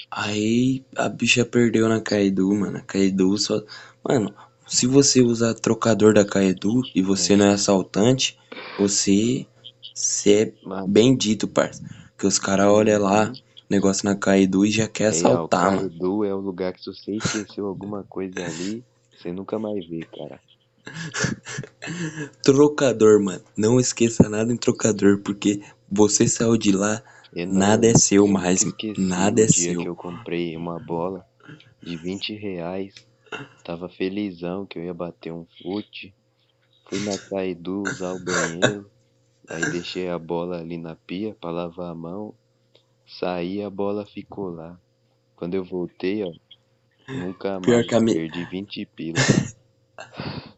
[0.09, 2.79] Aí a bicha perdeu na Kaidu, mano.
[2.79, 3.61] A Kaidu só.
[4.03, 4.33] Mano,
[4.65, 8.39] se você usar trocador da Kaidu e você não é assaltante,
[8.79, 9.45] você.
[9.93, 11.83] Você é bendito, parça.
[12.17, 13.31] Que os caras olham lá,
[13.71, 15.89] negócio na Kaidu e já quer assaltar, mano.
[15.89, 18.83] Kaidu é o lugar que se você esqueceu alguma coisa ali,
[19.15, 20.39] você nunca mais vê, cara.
[22.43, 23.43] Trocador, mano.
[23.57, 27.01] Não esqueça nada em trocador, porque você saiu de lá,
[27.33, 28.63] não- nada é seu eu mais.
[28.97, 29.83] Nada é dia que seu.
[29.83, 31.25] eu comprei uma bola
[31.81, 32.93] de 20 reais.
[33.63, 36.13] Tava felizão que eu ia bater um fute.
[36.89, 38.89] Fui na Kaidu usar o banheiro.
[39.49, 42.33] Aí deixei a bola ali na pia pra lavar a mão.
[43.19, 44.79] Saí, a bola ficou lá.
[45.35, 46.31] Quando eu voltei, ó,
[47.07, 49.17] nunca Pior mais que a mi- perdi 20 pila.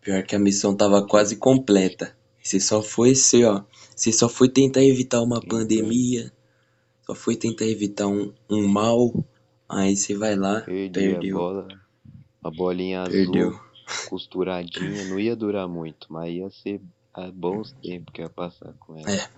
[0.00, 2.16] Pior que a missão tava quase completa.
[2.42, 3.64] Você só foi ser, ó.
[3.94, 5.58] Você só foi tentar evitar uma Então.
[5.58, 6.32] pandemia.
[7.02, 9.12] Só foi tentar evitar um, um mal.
[9.68, 11.36] Aí você vai lá, Perdi perdeu.
[11.36, 11.68] a bola.
[12.42, 13.60] A bolinha azul Perdeu.
[14.08, 15.04] costuradinha.
[15.04, 16.80] Não ia durar muito, mas ia ser
[17.12, 19.10] há bons tempos que ia passar com ela.
[19.10, 19.28] É.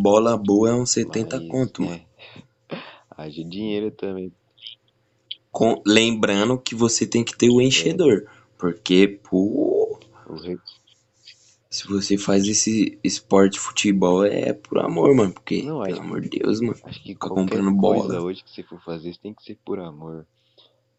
[0.00, 1.94] Bola boa é uns 70 Mas, conto, mano.
[1.94, 2.06] é.
[3.10, 4.32] Haja dinheiro também.
[5.50, 8.28] Com- lembrando que você tem que ter o enchedor.
[8.56, 9.98] Porque, pô,
[11.68, 15.32] se você faz esse esporte futebol é por amor, mano.
[15.32, 16.78] Porque, Não, pelo amor de Deus, mano.
[16.84, 18.20] Acho que qualquer comprando bola.
[18.20, 20.24] hoje que você for fazer, você tem que ser por amor.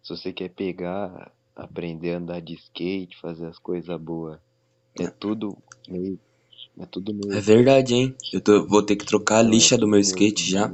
[0.03, 4.39] Se você quer pegar, aprender a andar de skate, fazer as coisas boas,
[4.99, 5.57] é tudo
[5.87, 6.19] meio.
[6.79, 7.37] É tudo meio.
[7.37, 8.15] É verdade, hein?
[8.31, 10.71] Eu tô- vou ter que trocar a é lixa do meu skate já.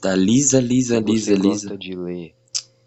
[0.00, 1.78] Tá lisa, lisa, Se lisa, você gosta lisa.
[1.78, 2.34] de ler,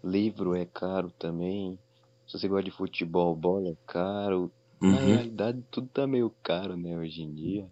[0.04, 1.78] livro é caro também.
[2.26, 4.52] Se você gosta de futebol, bola é caro.
[4.86, 5.00] Na Uhum.
[5.00, 7.70] realidade, tudo tá meio caro, né, hoje em dia.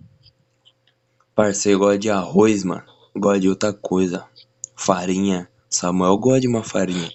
[1.35, 2.85] Parceiro, gosta de arroz, mano.
[3.16, 4.29] Gosta de outra coisa.
[4.77, 5.49] Farinha.
[5.71, 7.11] Samuel gosta de uma farinha.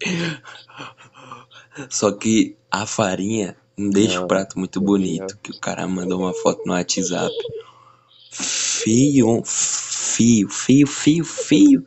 [1.90, 5.38] Só que a farinha não deixa o Não, prato muito bonito.
[5.42, 7.34] Que o cara mandou uma foto no WhatsApp.
[8.30, 11.84] Feio, feio, feio, feio, feio.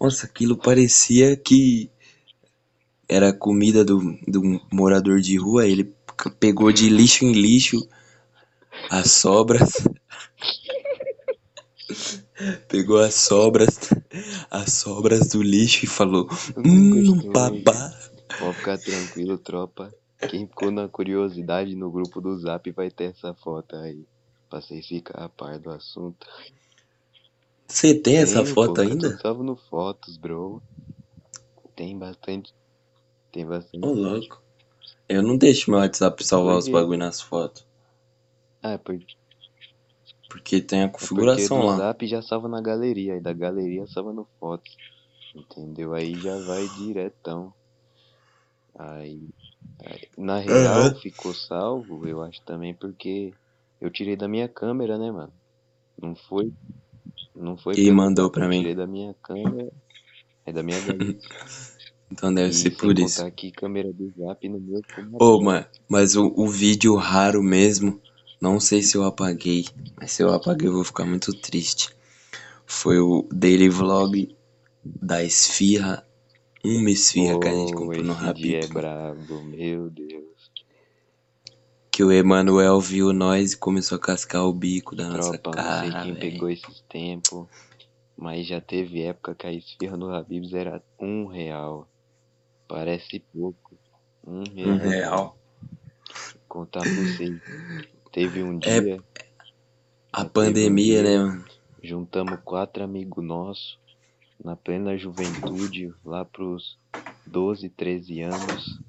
[0.00, 1.90] Nossa, aquilo parecia que
[3.08, 5.66] era comida do, do morador de rua.
[5.66, 5.94] Ele
[6.40, 7.86] pegou de lixo em lixo
[8.90, 9.86] as sobras.
[12.66, 13.78] Pegou as sobras,
[14.50, 17.94] as sobras do lixo e falou: Hum, papá.
[18.38, 19.94] Pode ficar tranquilo, tropa.
[20.28, 24.04] Quem ficou na curiosidade no grupo do Zap vai ter essa foto aí.
[24.48, 26.26] Pra vocês ficarem a par do assunto.
[27.66, 29.18] Você tem essa Tenho, foto pô, que eu ainda?
[29.18, 30.62] salvo no Fotos, bro.
[31.74, 32.54] Tem bastante.
[33.32, 33.84] Tem bastante.
[33.84, 34.42] Ô, louco.
[35.08, 37.64] Eu não deixo meu WhatsApp salvar Por os bagulho nas fotos.
[38.62, 39.06] Ah, porque,
[40.28, 41.76] Porque tem a é porque configuração do lá.
[41.76, 43.14] Zap já salva na galeria.
[43.14, 44.76] Aí da galeria salva no Fotos.
[45.34, 45.94] Entendeu?
[45.94, 47.52] Aí já vai diretão.
[48.78, 49.28] Aí.
[49.80, 50.94] Aí- na real, Aham.
[50.94, 53.32] ficou salvo, eu acho também porque
[53.80, 55.32] eu tirei da minha câmera, né, mano?
[56.02, 56.52] Não foi.
[57.34, 58.64] Não foi E mandou pra eu mim.
[58.64, 59.70] tirei da minha câmera.
[60.46, 61.20] É da minha galeria.
[62.10, 63.26] Então deve E ser por isso.
[63.36, 64.84] que câmera do Zap no meu
[65.18, 65.40] Ô, computador.
[65.40, 68.00] mano, mas o, o vídeo raro mesmo,
[68.40, 69.64] não sei se eu apaguei,
[69.98, 71.88] mas se eu apaguei eu vou ficar muito triste.
[72.66, 74.36] Foi o daily vlog
[74.84, 76.06] da esfirra,
[76.64, 80.52] uma esfirra que a gente Pô, comprou no esse dia é brabo, meu Deus.
[81.90, 85.70] que o Emanuel viu nós e começou a cascar o bico da nossa Tropa, não
[85.70, 87.48] sei cara, quem pegou esses tempos,
[88.16, 91.88] mas já teve época que a esfirra no Habib's era um real.
[92.68, 93.78] Parece pouco.
[94.26, 94.76] Um real.
[94.76, 95.38] Um real.
[96.48, 97.40] Contar pra vocês.
[98.12, 99.04] Teve um É, dia,
[100.12, 101.44] A teve um pandemia, dia, né, mano?
[101.82, 103.78] juntamos quatro amigos nossos,
[104.44, 106.76] na plena juventude, lá pros
[107.26, 108.80] 12, 13 anos.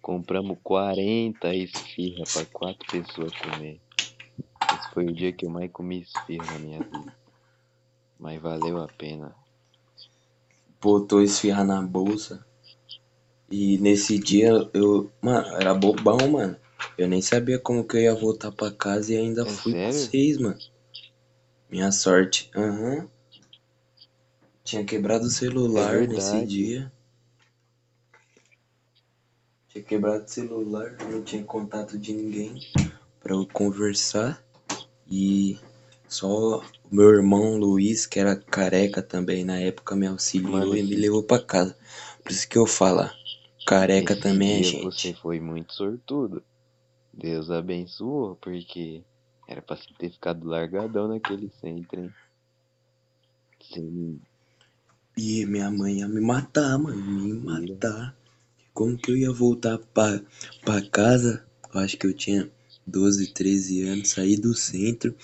[0.00, 3.80] Compramos 40 esfirra pra quatro pessoas comer.
[4.72, 7.12] Esse foi o dia que eu mais comi esfirra na minha vida.
[8.18, 9.34] Mas valeu a pena.
[10.80, 12.44] Botou esfirrar na bolsa.
[13.50, 15.10] E nesse dia eu.
[15.22, 16.56] Mano, era bobão, mano.
[16.96, 19.80] Eu nem sabia como que eu ia voltar pra casa e ainda É fui com
[19.80, 19.92] sério?
[19.92, 20.58] vocês, mano.
[21.70, 22.50] Minha sorte.
[22.54, 23.08] Aham.
[24.64, 26.56] Tinha quebrado o É celular nesse verdade.
[26.56, 26.92] dia.
[29.68, 32.60] Tinha quebrado o celular, não tinha contato de ninguém
[33.20, 34.44] pra eu conversar.
[35.10, 35.58] E
[36.08, 40.82] só o meu irmão Luiz, que era careca também na época, me auxiliou Mano, e
[40.82, 41.76] me levou pra casa.
[42.22, 43.10] Por isso que eu falo,
[43.66, 45.20] careca também é dia você gente.
[45.20, 46.42] foi muito sortudo.
[47.12, 49.02] Deus abençoou, porque
[49.46, 52.10] era pra você ter ficado largadão naquele centro, hein?
[53.60, 54.20] Sem
[55.16, 58.16] E minha mãe ia me matar, mano, me matar.
[58.72, 60.20] Como que eu ia voltar pra,
[60.64, 61.44] pra casa?
[61.72, 62.50] Eu acho que eu tinha
[62.86, 65.14] 12, 13 anos, sair do centro,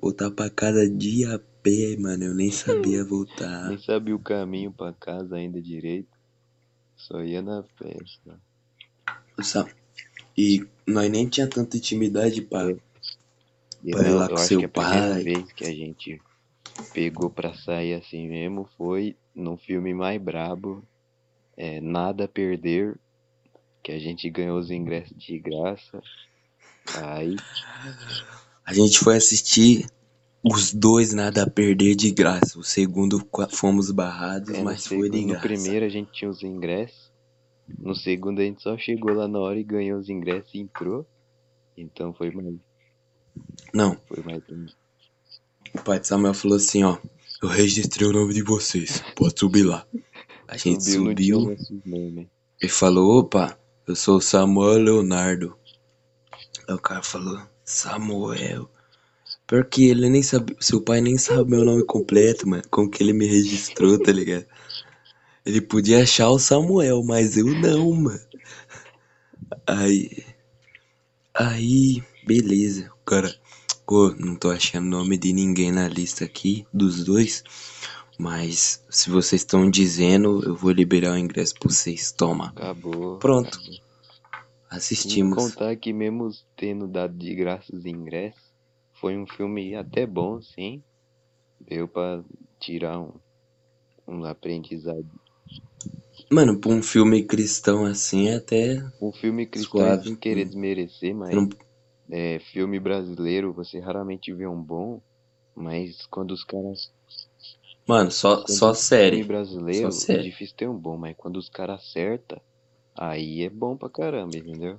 [0.00, 2.24] voltar pra casa de a pé, mano.
[2.24, 3.78] Eu nem sabia Nem voltar.
[3.78, 6.08] sabia o caminho pra casa ainda direito.
[6.96, 8.40] Só ia na festa.
[10.36, 12.80] E nós nem tinha tanta intimidade pra, Eu,
[13.84, 15.22] e pra ir lá com seu que a primeira pai.
[15.22, 16.20] vez que a gente
[16.98, 20.84] pegou pra sair assim mesmo foi no filme mais brabo,
[21.56, 22.98] é Nada a Perder,
[23.84, 26.02] que a gente ganhou os ingressos de graça.
[26.96, 27.36] Aí,
[28.64, 29.86] A gente foi assistir
[30.42, 32.58] os dois nada a perder de graça.
[32.58, 35.46] O segundo fomos barrados, é, mas foi de segundo, no graça.
[35.46, 37.12] primeiro a gente tinha os ingressos,
[37.78, 41.06] no segundo a gente só chegou lá na hora e ganhou os ingressos e entrou.
[41.76, 42.56] Então foi mais,
[43.72, 44.42] Não, foi mais
[45.74, 46.98] o pai de Samuel falou assim, ó.
[47.42, 49.02] Eu registrei o nome de vocês.
[49.14, 49.86] Pode subir lá.
[50.48, 52.28] A gente Subiu subiu
[52.60, 55.56] e falou, opa, eu sou o Samuel Leonardo.
[56.68, 58.68] Aí o cara falou, Samuel.
[59.46, 62.62] Pior que ele nem sabe, seu pai nem sabe meu nome completo, mano.
[62.70, 64.46] Como que ele me registrou, tá ligado?
[65.44, 68.20] Ele podia achar o Samuel, mas eu não, mano.
[69.66, 70.24] Aí,
[71.32, 72.90] aí, beleza.
[73.00, 73.34] O cara,
[73.88, 77.42] pô, não tô achando nome de ninguém na lista aqui, dos dois.
[78.18, 82.12] Mas se vocês estão dizendo, eu vou liberar o ingresso pra vocês.
[82.12, 82.48] Toma.
[82.48, 83.72] Acabou, Pronto, acabou.
[83.72, 83.82] Sem
[84.70, 85.36] assistimos.
[85.42, 88.52] contar que mesmo tendo dado de graça os ingressos,
[89.00, 90.82] foi um filme até bom, sim.
[91.58, 92.22] Deu pra
[92.60, 93.12] tirar um,
[94.06, 95.06] um aprendizado.
[96.30, 100.04] Mano, pra um filme cristão assim é até Um filme cristão, suave.
[100.08, 101.48] sem querer desmerecer, mas não...
[102.10, 105.00] é, filme brasileiro você raramente vê um bom,
[105.54, 106.92] mas quando os caras.
[107.86, 109.24] Mano, só, só filme série.
[109.24, 110.22] Só brasileiro é série.
[110.22, 112.40] difícil ter um bom, mas quando os caras acertam,
[112.96, 114.78] aí é bom pra caramba, entendeu?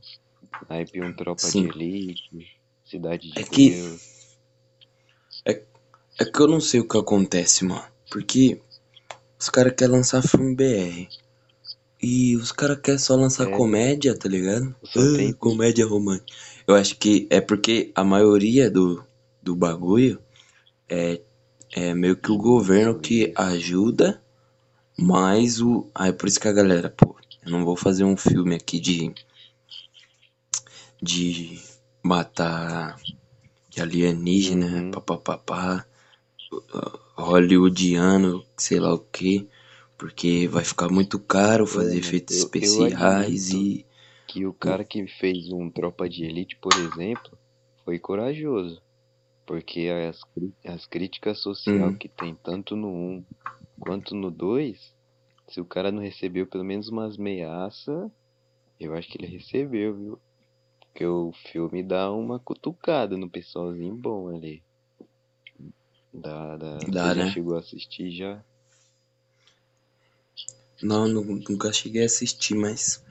[0.69, 1.67] Naipe um Tropa de Sim.
[1.67, 2.47] Elite,
[2.85, 3.69] Cidade É de que.
[3.71, 4.01] Deus.
[5.45, 5.61] É,
[6.19, 7.83] é que eu não sei o que acontece, mano.
[8.09, 8.61] Porque
[9.39, 11.09] os caras querem lançar filme BR.
[12.01, 14.75] E os caras querem só lançar É, comédia, tá ligado?
[14.85, 16.33] só tem Ah, comédia romântica.
[16.69, 19.03] Eu acho que é porque a maioria do,
[19.41, 20.21] do bagulho
[20.89, 21.21] é,
[21.71, 24.21] é meio que o governo que ajuda,
[24.97, 25.89] mas o.
[25.95, 29.13] Aí por isso que a galera, pô, eu não vou fazer um filme aqui de,
[31.01, 31.59] de
[32.03, 32.99] matar
[33.69, 34.91] de alienígena, Uhum.
[34.91, 35.85] papapá,
[37.15, 39.47] hollywoodiano, sei lá o que,
[39.97, 43.85] porque vai ficar muito caro fazer Mano, efeitos eu, eu especiais admito e.
[44.31, 47.39] que o cara que fez um Tropa de Elite, por exemplo,
[47.85, 48.81] foi corajoso.
[49.45, 50.19] Porque as,
[50.65, 53.25] as críticas social Hum, que tem tanto no 1
[53.79, 54.79] quanto no 2,
[55.49, 58.11] se o cara não recebeu pelo menos umas meaças,
[58.79, 60.23] eu acho que ele recebeu, viu?
[60.81, 64.63] Porque o filme dá uma cutucada no pessoalzinho bom ali.
[66.13, 66.91] Dá, dá.
[66.91, 67.25] Dá, já né?
[67.25, 68.45] chegou a assistir já?
[70.81, 73.01] Não, nu- nunca cheguei a assistir, mas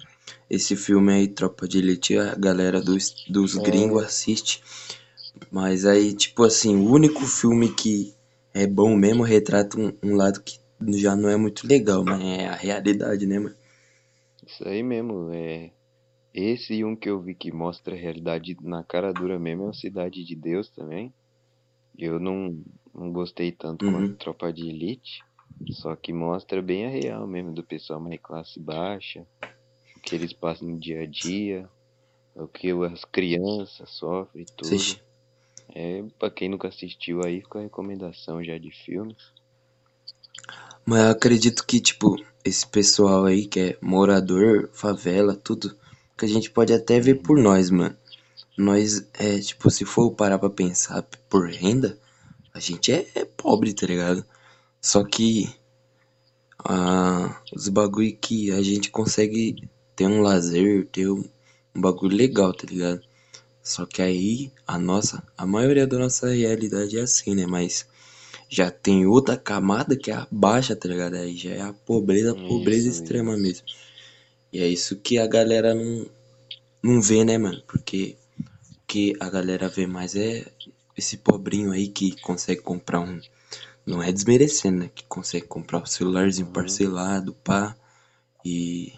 [0.51, 4.63] esse filme aí, Tropa de Elite, a galera dos, dos gringos É, assiste.
[5.51, 8.15] Mas aí, tipo assim, o único filme que
[8.55, 10.59] é bom mesmo retrata um, um lado que
[10.99, 13.57] já não é muito legal, mas é a realidade, né, mano?
[14.47, 15.73] isso aí mesmo, é.
[16.35, 19.71] Esse e um que eu vi que mostra a realidade na cara dura mesmo é
[19.71, 21.13] o Cidade de Deus também.
[21.99, 22.63] Eu não,
[22.95, 24.17] não gostei tanto quanto Uhum.
[24.17, 25.25] Tropa de Elite,
[25.71, 29.27] só que mostra bem a real mesmo do pessoal mais classe baixa,
[29.99, 31.69] o que eles passam no dia a dia,
[32.35, 34.69] o que as crianças sofrem, tudo.
[34.69, 35.01] Vocês-
[35.75, 39.17] É, pra quem nunca assistiu aí, fica a recomendação já de filmes.
[40.87, 45.77] Mas eu acredito que, tipo, esse pessoal aí que é morador, favela, tudo,
[46.17, 47.95] que a gente pode até ver por nós, mano.
[48.57, 51.99] Nós, é, tipo, se for parar pra pensar por renda,
[52.55, 54.25] a gente é, é pobre, tá ligado?
[54.81, 55.55] Só que
[56.65, 59.69] ah, os bagulho que a gente consegue
[59.99, 61.25] ter um lazer, ter um,
[61.77, 63.03] um bagulho legal, tá ligado?
[63.63, 67.47] Só que aí a nossa, a maioria da nossa realidade é assim, né?
[67.47, 67.87] Mas
[68.49, 71.17] já tem outra camada que é a baixa, tá ligado?
[71.17, 73.43] Aí já é a pobreza, pobreza Isso, extrema isso.
[73.43, 73.67] mesmo.
[74.53, 76.07] E é isso que a galera não,
[76.83, 77.63] não vê, né, mano?
[77.67, 78.17] Porque
[78.73, 80.47] o que a galera vê mais é
[80.97, 83.21] esse pobrinho aí que consegue comprar um.
[83.87, 84.91] Não é desmerecendo, né?
[84.95, 86.53] Que consegue comprar o celularzinho Uhum.
[86.55, 87.77] parcelado, pá.
[88.45, 88.93] E.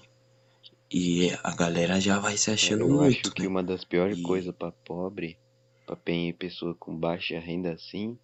[0.92, 3.46] E a galera já vai se achando eu muito, acho que né?
[3.46, 5.38] uma das piores E- coisas pra pobre,
[5.86, 8.18] pra pe- pessoa com baixa renda assim,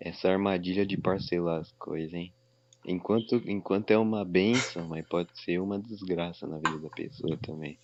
[0.00, 2.34] é essa armadilha de parcelar as coisas, hein?
[2.86, 7.78] Enquanto, enquanto é uma benção, mas pode ser uma desgraça na vida da pessoa também.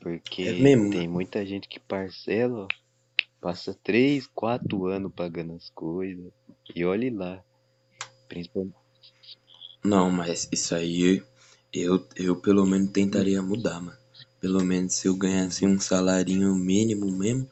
[0.00, 2.66] Porque É mesmo, tem muita gente que parcela,
[3.40, 6.32] passa 3, 4 anos pagando as coisas.
[6.74, 7.44] E olhe lá.
[8.28, 8.76] Principalmente.
[9.84, 11.22] Não, mas isso aí
[11.72, 13.98] eu, eu pelo menos tentaria mudar, mano.
[14.40, 17.48] Pelo menos se eu ganhasse um salarinho mínimo mesmo,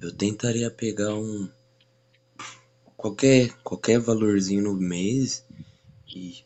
[0.00, 1.48] eu tentaria pegar um
[2.96, 5.44] qualquer qualquer valorzinho no mês
[6.08, 6.44] e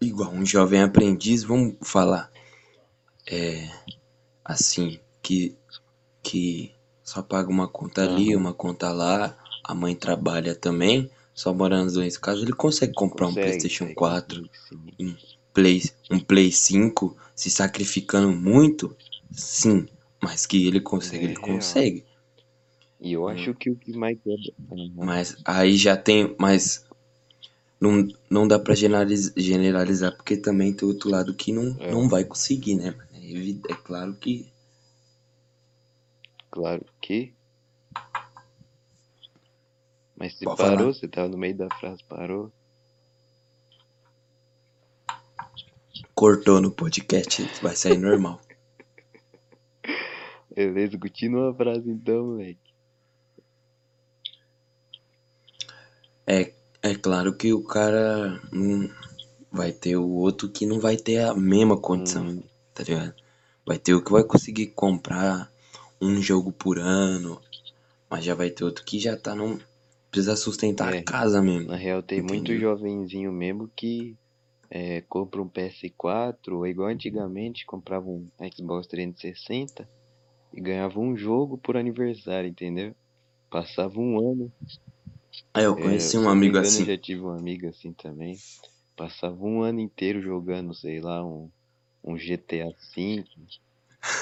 [0.00, 2.30] igual um jovem aprendiz, vamos falar
[3.26, 3.68] é
[4.44, 5.56] assim que
[6.22, 11.84] que só paga uma conta ali, uma conta lá, a mãe trabalha também, só morando
[11.84, 15.16] nos dois casas, ele consegue comprar um Consegue, PlayStation consegue, 4 sim.
[15.56, 18.94] Play, um Play 5, se sacrificando muito,
[19.32, 19.88] sim,
[20.22, 22.04] mas que ele consegue, É ele consegue.
[23.00, 24.52] E eu acho que o que mais quebra.
[24.70, 24.90] Aham.
[24.96, 26.84] Mas aí já tem, mas
[27.80, 31.90] não, não dá pra generaliz- generalizar, porque também tem outro lado que não, É.
[31.90, 32.94] não vai conseguir, né?
[33.14, 34.46] É, é claro que
[36.50, 37.32] Claro que.
[40.16, 40.92] Mas você Pode parou, falar.
[40.94, 42.50] você tava no meio da frase, parou.
[46.16, 48.40] Cortou no podcast, vai sair normal.
[50.56, 52.58] Beleza, continua a frase então, moleque.
[56.26, 56.52] É,
[56.82, 58.90] é claro que o cara não
[59.52, 62.26] vai ter o outro que não vai ter a mesma condição.
[62.26, 62.42] Hum,
[62.74, 63.14] tá ligado?
[63.66, 65.52] Vai ter o que vai conseguir comprar
[66.00, 67.40] um jogo por ano,
[68.08, 69.58] mas já vai ter outro que já tá não
[70.10, 70.98] precisa sustentar É.
[70.98, 71.68] a casa mesmo.
[71.68, 72.60] na real, tem muito Entendeu?
[72.60, 74.16] jovenzinho mesmo que
[74.70, 79.88] é, compra um PS4, ou igual antigamente, comprava um Xbox 360
[80.52, 82.94] e ganhava um jogo por aniversário, entendeu?
[83.50, 84.52] Passava um ano.
[85.56, 86.84] Eu É, conheci se um eu amigo engano, assim.
[86.84, 88.36] Eu já tive um amigo assim também.
[88.96, 91.50] Passava um ano inteiro jogando, sei lá, um,
[92.04, 93.24] um GTA V.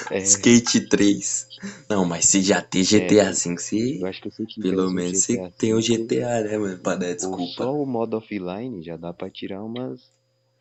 [0.09, 1.47] É, Skate 3.
[1.89, 4.99] Não, mas se já tem GTA V, se eu acho que se tivesse pelo um
[4.99, 7.41] menos GTA tem o V, GTA, né, mano, pra dar Ou desculpa.
[7.41, 10.01] só o modo offline já dá pra tirar umas,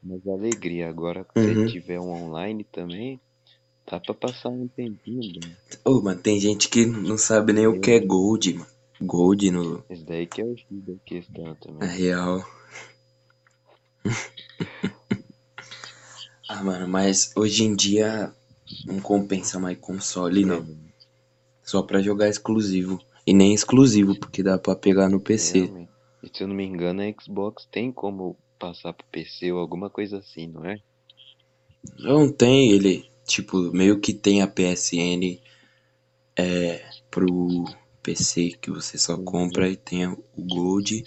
[0.04, 0.88] umas alegrias.
[0.88, 1.66] Agora, Uhum.
[1.66, 3.20] se tiver um online também,
[3.90, 5.40] dá pra passar um tempinho.
[5.40, 5.56] Mano.
[5.84, 8.66] Ô, mano, tem gente que não sabe nem o que é Gold, mano.
[9.02, 11.88] Gold no Esse daí que é o X da questão também.
[11.88, 12.44] real.
[16.48, 18.32] ah, mano, mas hoje em dia
[18.86, 20.66] não compensa mais console, não.
[21.62, 23.00] Só pra jogar exclusivo.
[23.26, 25.60] E nem exclusivo, porque dá pra pegar no PC.
[25.62, 25.90] Realmente.
[26.22, 29.90] E se eu não me engano, a Xbox tem como passar pro PC ou alguma
[29.90, 30.80] coisa assim, não é?
[31.98, 35.40] Não tem, ele, tipo, meio que tem a PSN
[36.36, 36.80] é,
[37.10, 37.64] pro
[38.02, 41.04] PC que você só compra e tem o Gold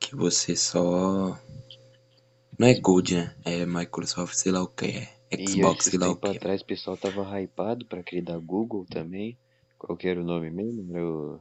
[0.00, 1.38] que você só.
[2.58, 3.34] Não é Gold, né?
[3.44, 5.08] É Microsoft, sei lá o que é.
[5.46, 6.38] Xbox, sei lá o que.
[6.38, 9.36] atrás o pessoal tava hypado pra aquele da Google também.
[9.78, 10.96] Qual que era o nome mesmo?
[10.96, 11.40] Eu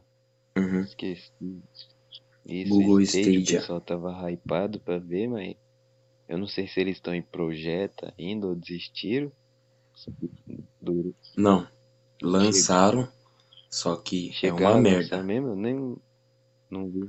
[0.57, 0.88] Uhum.
[0.88, 1.32] esqueci.
[2.52, 3.58] Isso, Google Stadia, Stadia.
[3.58, 5.56] O pessoal tava hypado pra ver, mas
[6.28, 9.32] eu não sei se eles estão em projeto ainda ou desistiram.
[11.36, 11.68] Não,
[12.22, 13.08] lançaram,
[13.70, 15.24] só que é Chegaram uma a merda.
[15.24, 15.49] mesmo?
[15.49, 15.95] Eu nem
[16.70, 17.08] não vi.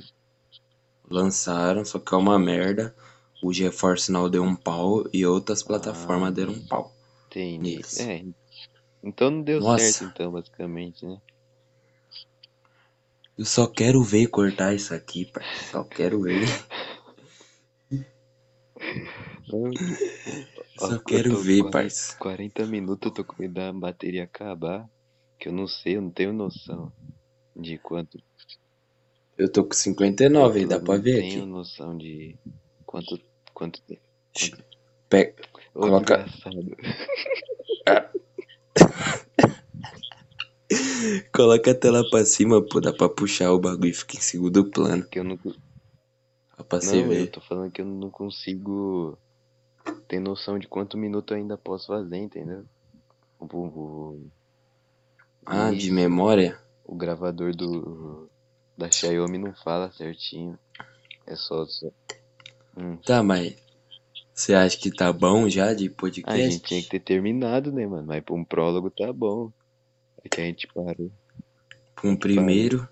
[1.10, 2.94] Lançaram, só que é uma merda.
[3.42, 6.32] O GeForce Now deu um pau e outras plataformas Ah.
[6.32, 6.94] deram um pau.
[7.26, 7.80] Entendi.
[7.98, 8.24] É,
[9.02, 9.84] então não deu Nossa.
[9.90, 11.20] certo então, basicamente, né?
[13.42, 15.42] Eu só quero ver cortar isso aqui, pai.
[15.68, 16.46] Só quero ver.
[20.78, 22.16] Só eu quero ver, 40, parça.
[22.20, 24.88] 40 minutos, eu tô com medo da bateria acabar.
[25.40, 26.92] Que eu não sei, eu não tenho noção
[27.56, 28.16] de quanto.
[29.36, 31.48] Eu tô com Eu 59 aí, dá pra não ver tenho aqui.
[31.48, 32.38] noção de
[32.86, 33.18] quanto.
[33.52, 34.02] Quanto tempo.
[34.38, 34.52] Sh-
[35.10, 35.34] Pe-
[35.74, 36.14] Ô, Coloca.
[36.14, 36.76] desgraçado.
[41.34, 42.80] Coloca a tela pra cima, pô.
[42.80, 45.06] Dá pra puxar o bagulho e fica em segundo plano.
[45.08, 45.36] que eu não.
[46.56, 47.30] Dá pra Não, eu ver.
[47.30, 49.18] tô falando que eu não consigo
[50.08, 52.64] ter noção de quanto minuto eu ainda posso fazer, entendeu?
[53.40, 54.26] O, o,
[55.44, 56.58] Ah, de memória?
[56.84, 58.28] O gravador do
[58.76, 60.58] da Xiaomi não fala certinho.
[61.26, 61.64] É só.
[62.76, 62.96] Hum.
[63.04, 63.54] Tá, mas
[64.34, 65.88] você acha que tá bom já de
[66.24, 66.88] Ah, a gente tinha que podcast?
[66.88, 68.06] ter terminado, né, mano?
[68.06, 69.52] Mas pra um prólogo tá bom.
[70.24, 71.10] É que a gente parou.
[71.96, 72.18] Com Parou.
[72.18, 72.88] primeiro,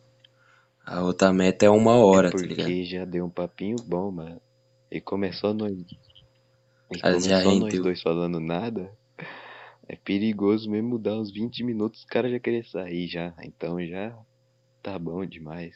[0.84, 2.72] a outra meta é uma É hora, tá ligado?
[2.72, 4.40] porque já deu um papinho bom, mano.
[4.90, 5.72] E começou nós.
[6.92, 7.82] E Ah, começou nós rendeu.
[7.82, 8.90] dois falando nada.
[9.88, 13.34] É perigoso mesmo mudar uns 20 minutos, os caras já querem sair já.
[13.42, 14.16] Então já
[14.82, 15.74] tá bom demais.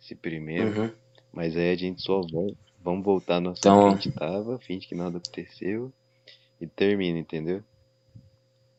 [0.00, 0.82] Esse primeiro.
[0.82, 0.90] Uhum.
[1.32, 2.56] Mas aí a gente só volta.
[2.82, 5.92] Vamos voltar no assunto que Então, a gente tava, finge que nada aconteceu.
[6.60, 7.62] E termina, entendeu?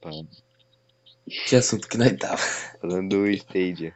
[0.02, 0.12] Pá.
[1.46, 2.42] Que assunto que nós tava?
[2.80, 3.96] Falando do Stadia.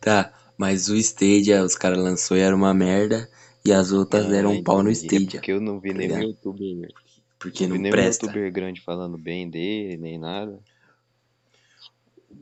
[0.00, 3.28] Tá, mas o Stadia, os caras lançou e era uma merda.
[3.64, 5.94] E as outras Ah, deram um pau no é Stadia, porque eu não vi tá
[5.94, 6.28] nenhum ligado?
[6.28, 6.94] youtuber.
[7.38, 8.06] Porque Não vi não nenhum presta.
[8.06, 10.62] youtuber grande falando bem dele, nem nada.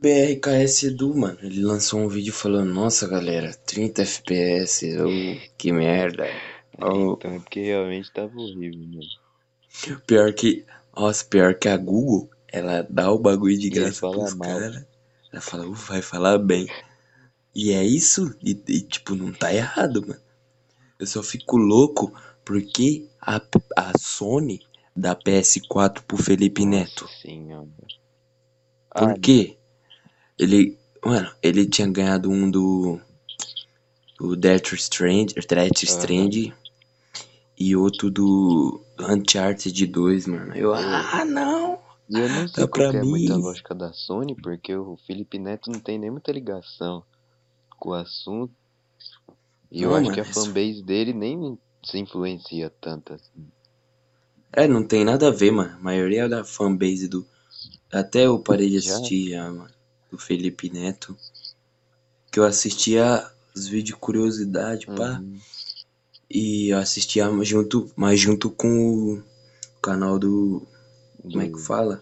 [0.01, 6.25] BRKS Edu, mano, ele lançou um vídeo falando, nossa galera, 30 FPS, oh, que merda.
[6.25, 6.41] É,
[6.81, 9.09] Oh, então é porque realmente tava horrível, mano.
[10.07, 10.65] pior que,
[10.95, 14.85] nossa, pior que a Google, ela dá o bagulho de graça pros caras.
[15.31, 16.67] Ela fala, "Uh, vai falar bem.
[17.55, 20.21] E é isso, e, e, tipo, não tá errado, mano.
[20.99, 22.13] Eu só fico louco
[22.45, 23.41] porque a,
[23.77, 24.61] a Sony
[24.95, 27.03] dá PS4 pro Felipe Neto.
[27.05, 27.67] Nossa senhora.
[28.91, 29.57] Ah, Por quê?
[30.37, 32.99] Ele, mano, ele tinha ganhado um do,
[34.17, 36.29] do Death Strand, Death aham.
[36.29, 36.53] Strand
[37.61, 40.55] e outro do Uncharted 2, mano.
[40.55, 43.41] Eu, ah, não, E eu não sei pra que é muita mim.
[43.43, 47.03] lógica da Sony, porque o Felipe Neto não tem nem muita ligação
[47.77, 48.53] com o assunto.
[49.71, 53.47] E eu Não, acho mano, que a isso- fanbase dele nem se influencia tanto assim.
[54.53, 55.75] é, não tem nada a ver, mano.
[55.75, 57.25] A maioria da fanbase do.
[57.91, 58.93] Até eu parei de Já?
[58.95, 59.69] assistir já, mano.
[60.11, 61.15] Do Felipe Neto.
[62.31, 65.21] Que eu assistia os vídeos curiosidade, pá.
[66.33, 69.23] E eu assistia junto, mas junto com o
[69.81, 70.65] canal do.
[71.21, 72.01] Como é que fala?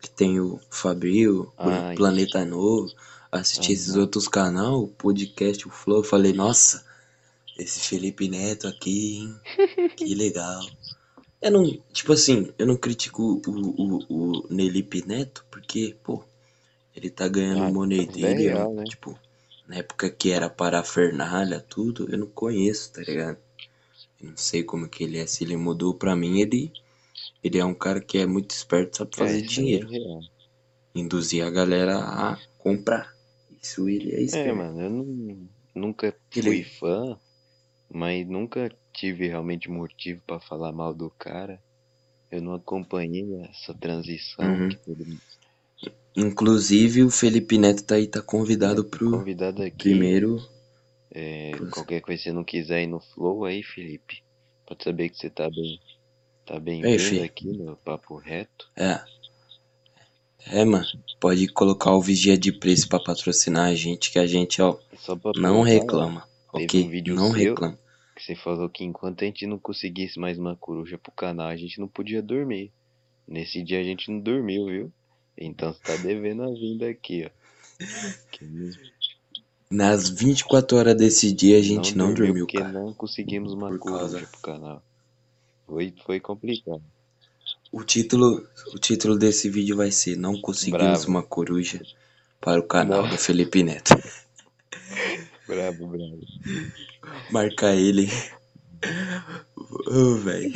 [0.00, 2.92] Que tem o Fabrio, Ah, o Planeta Novo.
[3.30, 5.98] Assisti esses outros canal, o podcast, o Flow.
[5.98, 6.84] eu Falei, nossa,
[7.58, 9.36] esse Felipe Neto aqui, hein?
[9.96, 10.60] Que legal.
[11.40, 16.22] Eu não, tipo assim, eu não critico o, o, o Nelipe Neto, porque, pô,
[16.94, 18.84] ele tá ganhando Ah, o money é dele, não, né?
[18.84, 19.18] tipo,
[19.66, 23.38] na época que era parafernália, tudo, eu não conheço, tá ligado?
[24.22, 26.72] Não sei como que ele é, se ele mudou pra mim, ele,
[27.44, 30.20] ele é um cara que é muito esperto, sabe É, fazer é dinheiro, real.
[30.94, 33.14] induzir a galera a comprar.
[33.62, 34.52] Isso ele é É, esperto.
[34.52, 37.16] mano, eu não, nunca Ele, fui fã,
[37.90, 41.62] mas nunca tive realmente motivo pra falar mal do cara.
[42.30, 44.68] Eu não acompanhei essa transição uhum.
[44.96, 45.22] mundo
[46.16, 50.16] Inclusive o Felipe Neto tá aí, tá é, convidado pro convidado aqui.
[50.16, 50.42] primeiro,
[51.14, 54.22] É, pros- qualquer coisa que você não quiser ir no Flow aí, Felipe,
[54.66, 55.80] pode saber que você tá bem,
[56.46, 58.70] tá Ei, bem-vindo fi, aqui no Papo Reto.
[58.76, 59.02] é,
[60.46, 60.86] é, mano,
[61.20, 65.16] pode colocar o vigia de preço pra patrocinar a gente, que a gente, ó, só
[65.16, 66.88] pra não reclama, teve um ok?
[66.88, 67.78] vídeo Não seu reclama.
[68.16, 71.56] que você falou que enquanto a gente não conseguisse mais uma coruja pro canal, a
[71.56, 72.72] gente não podia dormir.
[73.28, 74.92] Nesse dia a gente não dormiu, viu?
[75.38, 77.30] Então você tá devendo a vinda aqui, ó.
[78.32, 78.70] Que não
[79.72, 83.54] Nas 24 horas desse dia a não gente não dormiu dormiu, porque cara, não conseguimos
[83.54, 84.26] uma por coruja causa.
[84.26, 84.82] pro canal.
[85.66, 86.82] Foi, foi complicado.
[87.72, 91.08] O título, o título desse vídeo vai ser Não conseguimos Bravo.
[91.08, 91.80] uma coruja
[92.38, 93.94] para o canal do Felipe Neto.
[95.48, 96.20] bravo, bravo.
[97.30, 98.10] Marcar ele.
[99.86, 100.52] Ô, velho.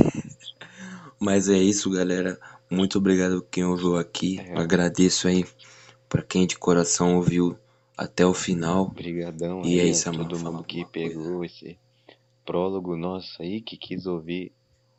[1.19, 2.39] Mas é isso, galera.
[2.71, 4.39] Muito obrigado quem ouviu aqui.
[4.41, 5.47] É, Agradeço aí
[6.07, 7.57] pra quem de coração ouviu
[7.97, 8.89] até o final.
[8.91, 10.29] brigadão E é aí a isso, mano.
[10.29, 11.09] todo mundo que alguma coisa.
[11.15, 11.79] pegou esse
[12.45, 14.53] prólogo nosso aí, que quis ouvir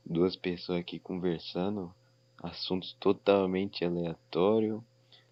[0.05, 1.93] duas pessoas aqui conversando,
[2.41, 4.81] assuntos totalmente aleatórios,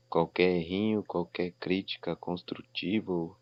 [0.10, 3.36] qualquer errinho, qualquer crítica construtiva ou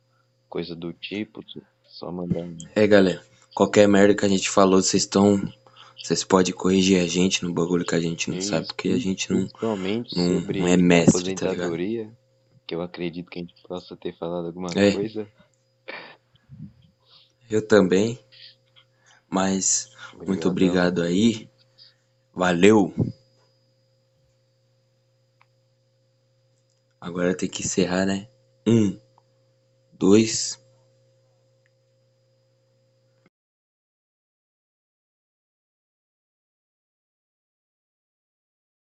[0.50, 1.44] coisa do tipo,
[1.86, 3.24] só mandar É, galera.
[3.54, 5.40] Qualquer merda que a gente falou, vocês estão.
[6.02, 8.98] Vocês podem corrigir a gente no bagulho que a gente não Isso, sabe, porque a
[8.98, 9.48] gente não.
[10.16, 11.70] Não- não é mestre, tá ligado?
[12.74, 14.92] Que eu acredito que a gente possa ter falado alguma É.
[14.92, 15.28] coisa.
[17.48, 18.20] Eu também.
[19.30, 19.92] Mas
[20.26, 21.48] muito obrigado aí.
[22.34, 22.92] Valeu.
[27.00, 28.28] Agora tem que encerrar, né?
[28.66, 29.00] Um,
[29.92, 30.60] dois,